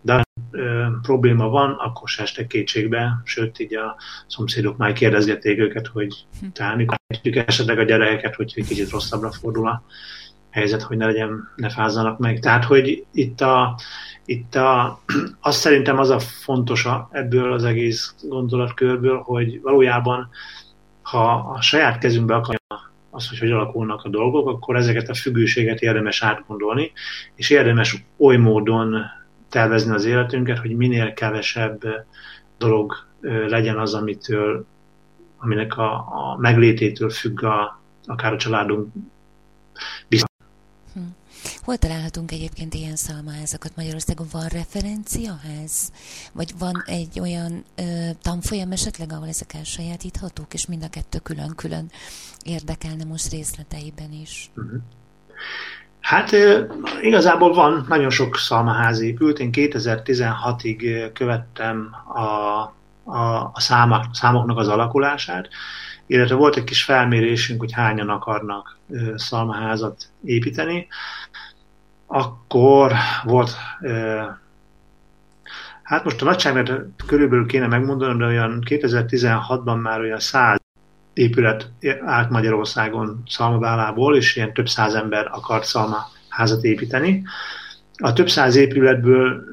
[0.00, 3.96] de ö, probléma van, akkor se estek kétségbe, sőt, így a
[4.26, 6.46] szomszédok már kérdezgették őket, hogy hm.
[6.52, 6.98] tehát mikor
[7.46, 9.82] esetleg a gyerekeket, hogy egy kicsit rosszabbra fordul a
[10.54, 12.40] helyzet, hogy ne legyen, ne fázzanak meg.
[12.40, 13.78] Tehát, hogy itt a,
[14.24, 15.00] itt a,
[15.40, 20.28] azt szerintem az a fontos ebből az egész gondolatkörből, hogy valójában,
[21.02, 22.60] ha a saját kezünkbe akarja
[23.10, 26.92] az, hogy hogy alakulnak a dolgok, akkor ezeket a függőséget érdemes átgondolni,
[27.34, 28.96] és érdemes oly módon
[29.48, 31.82] tervezni az életünket, hogy minél kevesebb
[32.58, 32.94] dolog
[33.48, 34.66] legyen az, amitől,
[35.38, 38.92] aminek a, a meglététől függ a, akár a családunk
[41.64, 44.26] Hol találhatunk egyébként ilyen szalmaházakat Magyarországon?
[44.32, 45.92] Van referenciaház?
[46.32, 47.82] Vagy van egy olyan ö,
[48.22, 51.90] tanfolyam esetleg, ahol ezek elsajátíthatók, és mind a kettő külön-külön
[52.42, 54.50] érdekelne most részleteiben is?
[54.56, 54.80] Uh-huh.
[56.00, 56.30] Hát
[57.00, 59.38] igazából van, nagyon sok szalmaház épült.
[59.38, 62.20] Én 2016-ig követtem a,
[63.10, 65.48] a, a számok, számoknak az alakulását,
[66.06, 68.78] illetve volt egy kis felmérésünk, hogy hányan akarnak
[69.14, 70.86] szalmaházat építeni
[72.14, 72.92] akkor
[73.24, 73.50] volt,
[75.82, 80.58] hát most a nagyságrendet körülbelül kéne megmondanom, de olyan 2016-ban már olyan száz
[81.12, 81.70] épület
[82.04, 87.22] állt Magyarországon szalmaválából, és ilyen több száz ember akart szalmaházat építeni.
[87.96, 89.44] A több száz épületből,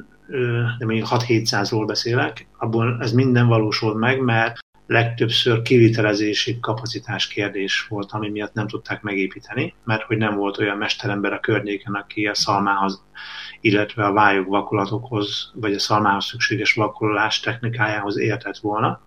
[0.78, 4.60] de mondjuk 6-700-ról beszélek, abból ez minden valósult meg, mert
[4.92, 10.78] legtöbbször kivitelezési kapacitás kérdés volt, ami miatt nem tudták megépíteni, mert hogy nem volt olyan
[10.78, 13.04] mesterember a környéken, aki a szalmához,
[13.62, 19.02] illetve a vályog vakulatokhoz, vagy a szalmához szükséges vakulás technikájához értett volna.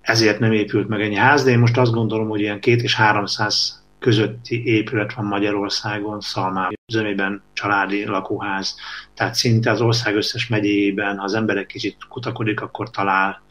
[0.00, 2.94] Ezért nem épült meg ennyi ház, de én most azt gondolom, hogy ilyen két és
[2.94, 8.76] 300 közötti épület van Magyarországon, Szalmában, zömében családi lakóház,
[9.14, 13.42] tehát szinte az ország összes megyéjében, ha az emberek kicsit kutakodik, akkor talál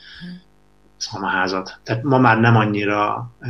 [0.98, 1.80] szalmaházat.
[1.84, 3.50] Tehát ma már nem annyira uh,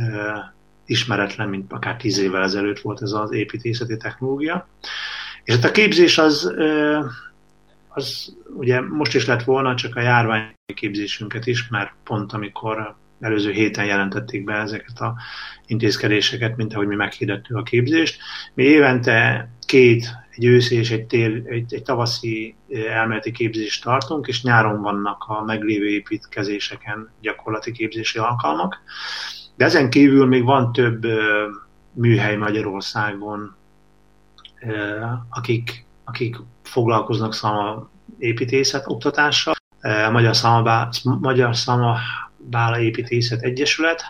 [0.86, 4.68] ismeretlen, mint akár tíz évvel ezelőtt volt ez az építészeti technológia.
[5.44, 7.04] És hát a képzés az, uh,
[7.88, 13.50] az ugye most is lett volna, csak a járvány képzésünket is, mert pont amikor előző
[13.50, 15.14] héten jelentették be ezeket a
[15.66, 18.20] intézkedéseket, mint ahogy mi meghirdettük a képzést.
[18.54, 22.54] Mi évente két, egy őszi és egy, tél, egy, egy tavaszi
[22.90, 28.78] elméleti képzést tartunk, és nyáron vannak a meglévő építkezéseken gyakorlati képzési alkalmak.
[29.56, 31.06] De ezen kívül még van több
[31.92, 33.56] műhely Magyarországon,
[35.28, 39.54] akik, akik foglalkoznak szama építészet oktatással.
[40.10, 40.88] Magyar Szama,
[41.20, 41.96] Magyar Szama
[42.50, 44.02] Bála Építészet Egyesület,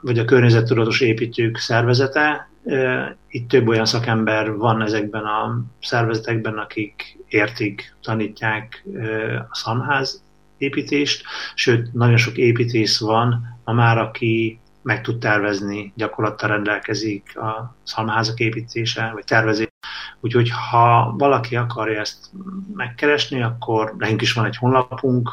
[0.00, 2.48] vagy a Környezettudatos Építők Szervezete.
[3.28, 8.84] Itt több olyan szakember van ezekben a szervezetekben, akik értik, tanítják
[9.50, 10.22] a szamház
[10.58, 11.24] építést,
[11.54, 18.38] sőt, nagyon sok építész van ma már, aki meg tud tervezni, gyakorlattal rendelkezik a szalmaházak
[18.38, 19.68] építése, vagy tervezés.
[20.20, 22.30] Úgyhogy ha valaki akarja ezt
[22.74, 25.30] megkeresni, akkor nekünk is van egy honlapunk,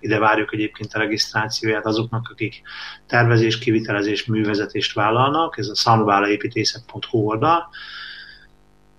[0.00, 2.62] ide várjuk egyébként a regisztrációját azoknak, akik
[3.06, 7.68] tervezés, kivitelezés, művezetést vállalnak, ez a szalmaválaépítészet.hu oldal,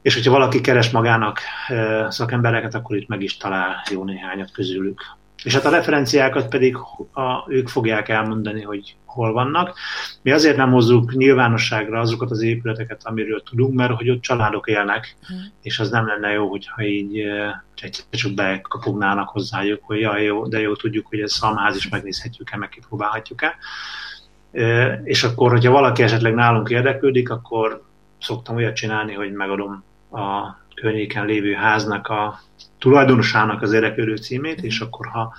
[0.02, 1.40] és hogyha valaki keres magának
[2.10, 5.02] szakembereket, akkor itt meg is talál jó néhányat közülük.
[5.44, 6.76] És hát a referenciákat pedig
[7.14, 9.78] a, ők fogják elmondani, hogy hol vannak.
[10.22, 15.16] Mi azért nem hozzuk nyilvánosságra azokat az épületeket, amiről tudunk, mert hogy ott családok élnek,
[15.28, 15.38] hmm.
[15.62, 17.24] és az nem lenne jó, hogyha így
[18.12, 22.70] csak bekapognának hozzájuk, hogy jaj, jó, de jó, tudjuk, hogy ez szalmáz is megnézhetjük-e, meg
[22.70, 23.56] kipróbálhatjuk-e.
[25.04, 27.84] És akkor, hogyha valaki esetleg nálunk érdeklődik, akkor
[28.20, 32.40] szoktam olyat csinálni, hogy megadom a környéken lévő háznak a
[32.80, 35.34] tulajdonosának az érdeklődő címét, és akkor ha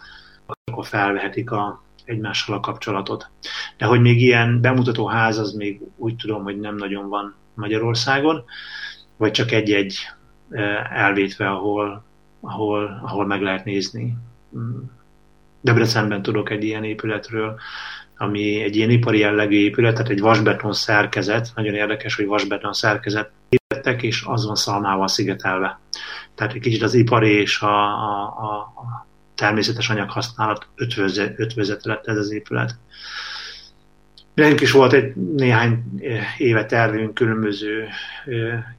[0.64, 3.30] akkor felvehetik a, egymással a kapcsolatot.
[3.76, 8.45] De hogy még ilyen bemutató ház, az még úgy tudom, hogy nem nagyon van Magyarországon,
[9.16, 9.99] vagy csak egy-egy
[10.91, 12.05] elvétve, ahol,
[12.41, 14.16] ahol, ahol meg lehet nézni.
[15.61, 17.59] Debrecenben tudok egy ilyen épületről,
[18.16, 23.30] ami egy ilyen ipari jellegű épület, tehát egy vasbeton szerkezet, nagyon érdekes, hogy vasbeton szerkezet
[23.51, 25.80] építettek, és az van szalmával szigetelve.
[26.34, 32.16] Tehát egy kicsit az ipari és a, a, a, természetes anyaghasználat ötvöze, ötvözete lett ez
[32.16, 32.78] az épület.
[34.34, 35.84] Nekünk is volt egy néhány
[36.38, 37.88] éve tervünk különböző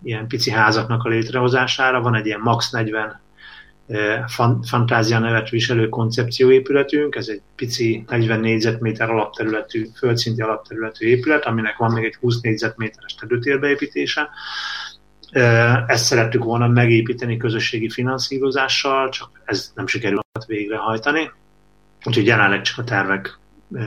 [0.03, 2.01] ilyen pici házaknak a létrehozására.
[2.01, 3.19] Van egy ilyen max 40
[4.61, 11.91] Fantázia nevet viselő koncepcióépületünk, ez egy pici 40 négyzetméter alapterületű, földszinti alapterületű épület, aminek van
[11.91, 14.29] még egy 20 négyzetméteres terültérbeépítése.
[15.87, 21.31] Ezt szerettük volna megépíteni közösségi finanszírozással, csak ez nem sikerült végrehajtani.
[22.03, 23.39] Úgyhogy jelenleg csak a tervek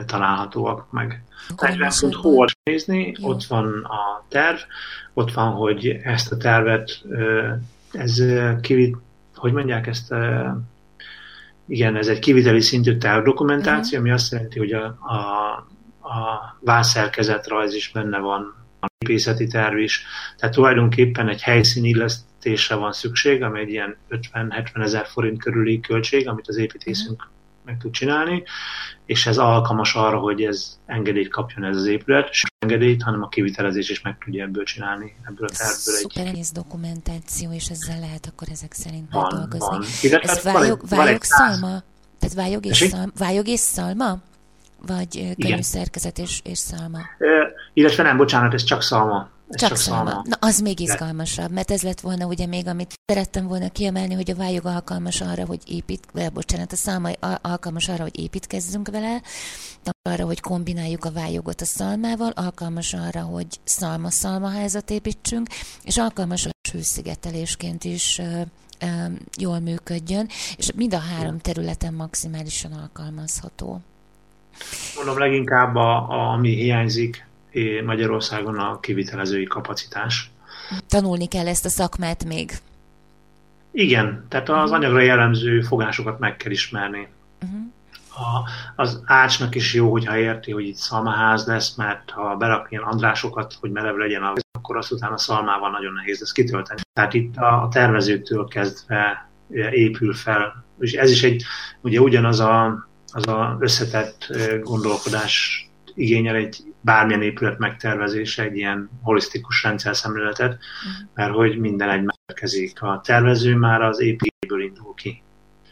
[0.06, 1.22] találhatóak meg.
[1.60, 3.28] 40 pont hol nézni, Jó.
[3.28, 4.58] ott van a terv,
[5.14, 7.02] ott van, hogy ezt a tervet,
[7.92, 8.22] ez
[8.60, 8.96] kivit,
[9.44, 10.14] hogy mondják ezt,
[11.66, 13.98] igen, ez egy kiviteli szintű tervdokumentáció, uh-huh.
[13.98, 15.18] ami azt jelenti, hogy a, a,
[16.08, 20.04] a vászerkezetrajz is benne van, a gépészeti terv is,
[20.36, 26.28] tehát tulajdonképpen egy helyszín illesztésre van szükség, ami egy ilyen 50-70 ezer forint körüli költség,
[26.28, 27.32] amit az építészünk uh-huh
[27.64, 28.42] meg tud csinálni,
[29.06, 33.28] és ez alkalmas arra, hogy ez engedélyt kapjon ez az épület, és engedélyt, hanem a
[33.28, 35.94] kivitelezés is meg tudja ebből csinálni, ebből a tervből.
[35.94, 36.46] Szuper egy...
[36.52, 39.76] dokumentáció, és ezzel lehet akkor ezek szerint van, dolgozni.
[39.76, 39.84] Van.
[40.02, 41.82] Illetve ez vályog, van, vályog szalma?
[42.18, 44.18] Tehát vályog és, szalma, vályog és szalma?
[44.86, 46.98] Vagy könnyű szerkezet és, és szalma?
[47.18, 49.28] E, illetve nem, bocsánat, ez csak szalma.
[49.48, 50.10] Csak, csak szalma.
[50.10, 50.24] szalma.
[50.28, 54.30] Na, az még izgalmasabb, mert ez lett volna ugye még, amit szerettem volna kiemelni, hogy
[54.30, 59.22] a vályog alkalmas arra, hogy épít, vagy bocsánat, a szalma alkalmas arra, hogy építkezzünk vele,
[60.08, 65.48] arra, hogy kombináljuk a vályogot a szalmával, alkalmas arra, hogy szalma-szalmaházat építsünk,
[65.82, 68.20] és alkalmas a hőszigetelésként is
[69.38, 73.80] jól működjön, és mind a három területen maximálisan alkalmazható.
[74.96, 77.26] Mondom, leginkább a, a, ami hiányzik,
[77.84, 80.30] Magyarországon a kivitelezői kapacitás.
[80.88, 82.52] Tanulni kell ezt a szakmát még.
[83.70, 87.08] Igen, tehát az anyagra jellemző fogásokat meg kell ismerni.
[87.42, 87.60] Uh-huh.
[88.08, 88.48] A,
[88.82, 93.56] az ácsnak is jó, hogyha érti, hogy itt szalmaház lesz, mert ha berak ilyen andrásokat,
[93.60, 96.80] hogy merev legyen, akkor azt utána szalmával nagyon nehéz lesz kitölteni.
[96.92, 99.28] Tehát itt a, a tervezőtől kezdve
[99.70, 101.42] épül fel, és ez is egy,
[101.80, 104.26] ugye ugyanaz a, az a összetett
[104.62, 111.08] gondolkodás igényel egy bármilyen épület megtervezése, egy ilyen holisztikus rendszer szemléletet, uh-huh.
[111.14, 112.82] mert hogy minden egy megkezik.
[112.82, 115.22] A tervező már az építőből indul ki.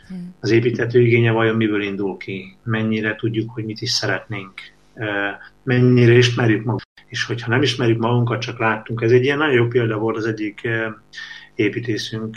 [0.03, 0.19] Uh-huh.
[0.41, 2.57] Az építető igénye vajon miből indul ki?
[2.63, 4.53] Mennyire tudjuk, hogy mit is szeretnénk?
[5.63, 6.89] Mennyire ismerjük magunkat?
[7.07, 9.03] És hogyha nem ismerjük magunkat, csak láttunk.
[9.03, 10.69] Ez egy ilyen nagyon jó példa volt az egyik
[11.55, 12.37] építészünk,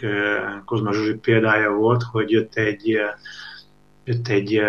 [0.65, 2.99] Kozma Zsuzsi példája volt, hogy jött egy,
[4.03, 4.61] jött egy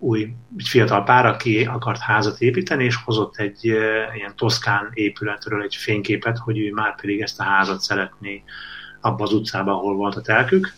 [0.00, 3.64] új, egy fiatal pár, aki akart házat építeni, és hozott egy
[4.14, 8.42] ilyen toszkán épületről egy fényképet, hogy ő már pedig ezt a házat szeretné
[9.00, 10.72] abba az utcába, ahol volt a telkük.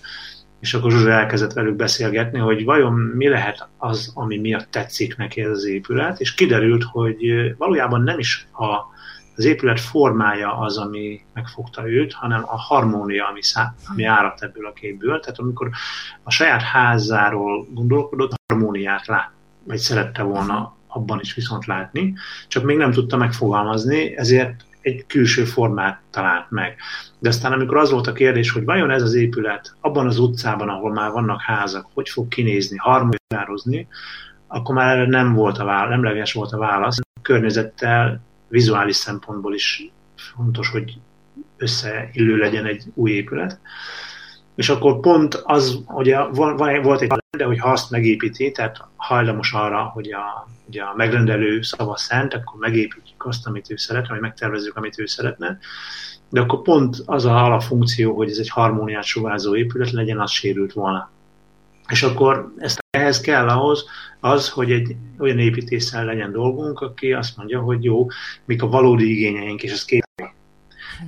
[0.60, 5.40] És akkor Zsuzsa elkezdett velük beszélgetni, hogy vajon mi lehet az, ami miatt tetszik neki
[5.40, 7.16] ez az épület, és kiderült, hogy
[7.56, 8.92] valójában nem is a
[9.36, 14.66] az épület formája az, ami megfogta őt, hanem a harmónia, ami, szá, ami áradt ebből
[14.66, 15.20] a képből.
[15.20, 15.70] Tehát amikor
[16.22, 19.30] a saját házáról gondolkodott, harmóniát lát,
[19.64, 22.14] vagy szerette volna abban is viszont látni,
[22.48, 26.76] csak még nem tudta megfogalmazni, ezért egy külső formát talált meg.
[27.18, 30.68] De aztán amikor az volt a kérdés, hogy vajon ez az épület abban az utcában,
[30.68, 33.88] ahol már vannak házak, hogy fog kinézni, harmonizározni,
[34.46, 36.98] akkor már erre nem volt a válasz, nemleges volt a válasz.
[36.98, 38.20] A környezettel
[38.52, 40.98] vizuális szempontból is fontos, hogy
[41.56, 43.58] összeillő legyen egy új épület.
[44.54, 46.14] És akkor pont az, hogy
[46.82, 51.62] volt egy de hogy ha azt megépíti, tehát hajlamos arra, hogy a, ugye a megrendelő
[51.62, 55.58] szava szent, akkor megépítjük azt, amit ő szeretne, vagy megtervezzük, amit ő szeretne,
[56.28, 60.72] de akkor pont az a alapfunkció, hogy ez egy harmóniát sugázó épület legyen, az sérült
[60.72, 61.10] volna.
[61.92, 63.84] És akkor ezt ehhez kell ahhoz,
[64.20, 68.06] az, hogy egy olyan építéssel legyen dolgunk, aki azt mondja, hogy jó,
[68.44, 70.08] mik a valódi igényeink, és ez két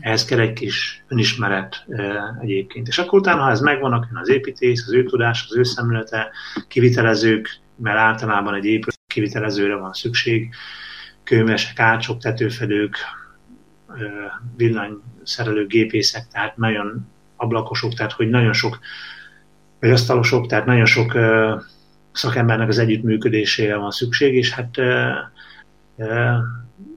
[0.01, 2.89] ehhez kell egy kis önismeret e, egyébként.
[2.89, 6.31] És akkor utána, ha ez megvan, akkor az építész, az ő tudás, az ő szemlélete,
[6.69, 10.55] kivitelezők, mert általában egy épület kivitelezőre van szükség,
[11.23, 12.97] kőmesek, ácsok, tetőfedők,
[14.57, 18.79] villanyszerelők, gépészek, tehát nagyon ablakosok, tehát hogy nagyon sok,
[19.85, 21.13] vagy asztalosok, tehát nagyon sok
[22.13, 24.81] szakembernek az együttműködésére van szükség, és hát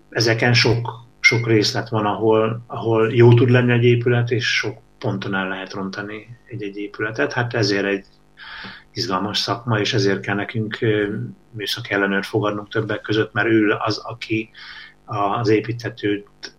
[0.10, 5.36] ezeken sok, sok részlet van, ahol, ahol jó tud lenni egy épület, és sok ponton
[5.36, 7.34] el lehet rontani egy-egy épületet.
[7.34, 8.06] Hát ezért egy
[8.94, 10.78] izgalmas szakma, és ezért kell nekünk
[11.52, 14.50] műszaki ellenőrt fogadnunk többek között, mert ő az, aki
[15.06, 16.56] az építetőt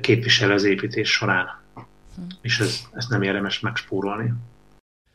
[0.00, 1.46] képvisel az építés során.
[2.40, 4.32] És ez, ezt nem érdemes megspórolni.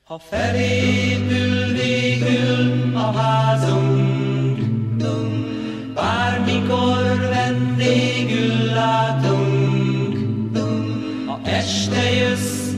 [0.06, 4.58] Ha felépül végül a házunk,
[4.98, 10.18] dum, bármikor vendégül látunk,
[10.52, 12.72] dum, ha este jössz,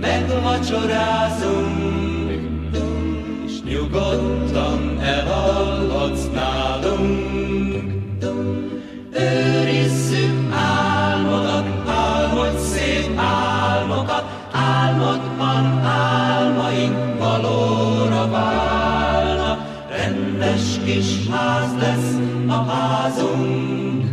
[0.00, 2.36] megvacsorázunk,
[3.46, 5.67] és nyugodtan elalszunk.
[20.88, 22.14] Kis ház lesz
[22.46, 24.04] a házunk.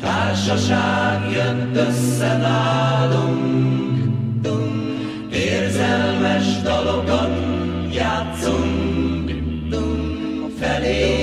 [0.00, 3.98] Társaság jön össze nálunk,
[5.32, 7.30] érzelmes dalokat
[7.92, 9.30] játszunk,
[10.58, 11.19] felémül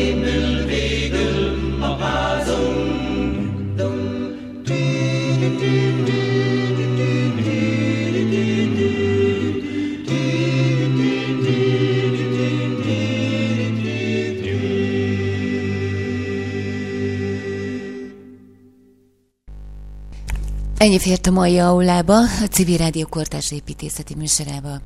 [20.77, 24.81] Ennyi fért a mai aulába, a Civil Rádió Kortás építészeti műsorába.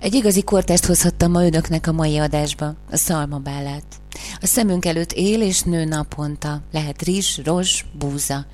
[0.00, 3.84] Egy igazi kortást hozhattam ma önöknek a mai adásba, a szalmabálát.
[4.40, 8.46] A szemünk előtt él és nő naponta, lehet rizs, rozs, búza.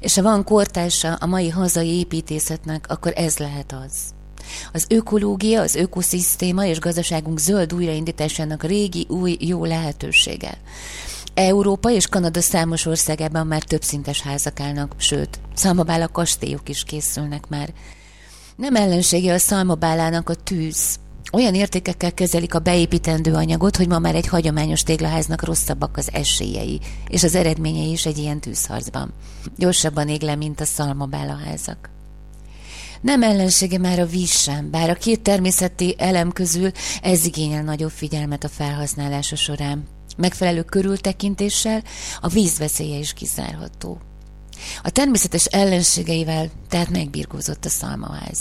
[0.00, 3.92] És ha van kortása a mai hazai építészetnek, akkor ez lehet az.
[4.72, 10.58] Az ökológia, az ökoszisztéma és gazdaságunk zöld újraindításának régi, új, jó lehetősége.
[11.34, 17.72] Európa és Kanada számos országában már többszintes házak állnak, sőt, szalmabála kastélyok is készülnek már.
[18.56, 20.98] Nem ellensége a szalmabálának a tűz.
[21.32, 26.80] Olyan értékekkel kezelik a beépítendő anyagot, hogy ma már egy hagyományos téglaháznak rosszabbak az esélyei,
[27.08, 29.12] és az eredményei is egy ilyen tűzharcban.
[29.56, 31.90] Gyorsabban ég le, mint a szalmabála házak.
[33.00, 36.70] Nem ellensége már a víz sem, bár a két természeti elem közül
[37.02, 39.88] ez igényel nagyobb figyelmet a felhasználása során.
[40.16, 41.82] Megfelelő körültekintéssel
[42.20, 43.98] a vízveszélye is kizárható.
[44.82, 48.38] A természetes ellenségeivel tehát megbirkózott a szalmaház.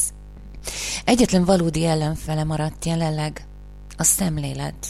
[1.06, 3.48] Egyetlen valódi ellenfele maradt jelenleg
[3.98, 4.88] a szemlélet.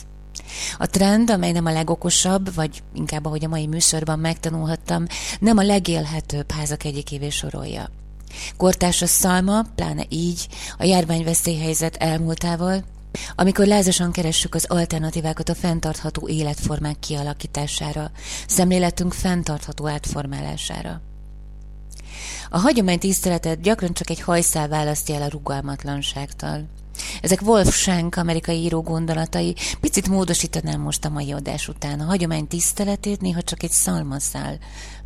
[0.77, 5.05] A trend, amely nem a legokosabb, vagy inkább ahogy a mai műsorban megtanulhattam,
[5.39, 7.89] nem a legélhetőbb házak egyikévé sorolja.
[8.57, 12.84] Kortás a szalma, pláne így, a járványveszélyhelyzet elmúltával,
[13.36, 18.12] amikor lázasan keressük az alternatívákat a fenntartható életformák kialakítására,
[18.47, 21.01] szemléletünk fenntartható átformálására.
[22.49, 26.78] A hagyomány tiszteletet gyakran csak egy hajszál választja el a rugalmatlanságtól.
[27.22, 32.00] Ezek Wolf Schenk, amerikai író gondolatai, picit módosítanám most a mai adás után.
[32.00, 34.58] A hagyomány tiszteletét néha csak egy szalmaszál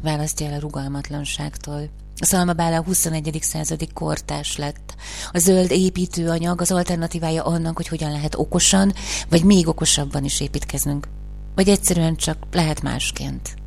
[0.02, 1.90] választja el a rugalmatlanságtól.
[2.20, 3.38] A szalmabála a 21.
[3.42, 4.96] századi kortás lett.
[5.32, 8.94] A zöld építőanyag az alternatívája annak, hogy hogyan lehet okosan,
[9.30, 11.08] vagy még okosabban is építkeznünk.
[11.56, 13.63] Vagy egyszerűen csak lehet másként.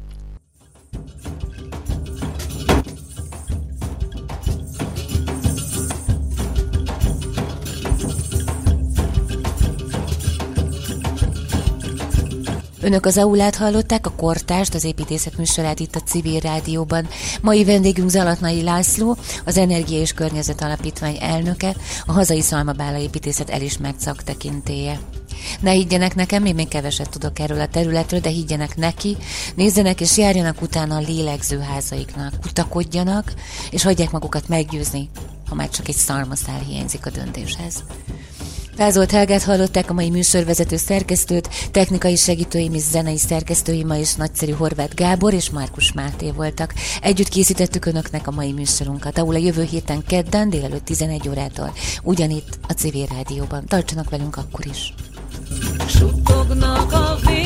[12.86, 17.08] Önök az aulát hallották, a kortást, az építészet műsorát itt a Civil Rádióban.
[17.42, 21.74] Mai vendégünk Zalatnai László, az Energia és Környezet Alapítvány elnöke,
[22.06, 25.00] a hazai Szalmabála építészet elismert szaktekintéje.
[25.60, 29.16] Ne higgyenek nekem, én még keveset tudok erről a területről, de higgyenek neki,
[29.54, 33.32] nézzenek és járjanak utána a lélegzőházaiknak, kutakodjanak,
[33.70, 35.10] és hagyják magukat meggyőzni,
[35.48, 37.84] ha már csak egy szalmaszál hiányzik a döntéshez.
[38.76, 44.52] Vázolt Helgát hallották a mai műsorvezető szerkesztőt, technikai segítőim és zenei szerkesztőim ma is nagyszerű
[44.52, 46.74] Horváth Gábor és Márkus Máté voltak.
[47.00, 51.72] Együtt készítettük Önöknek a mai műsorunkat, ahol a jövő héten kedden délelőtt 11 órától,
[52.02, 53.64] ugyanitt a Civil Rádióban.
[53.66, 54.94] Tartsanak velünk akkor is!
[55.88, 57.45] Suttognak a vér.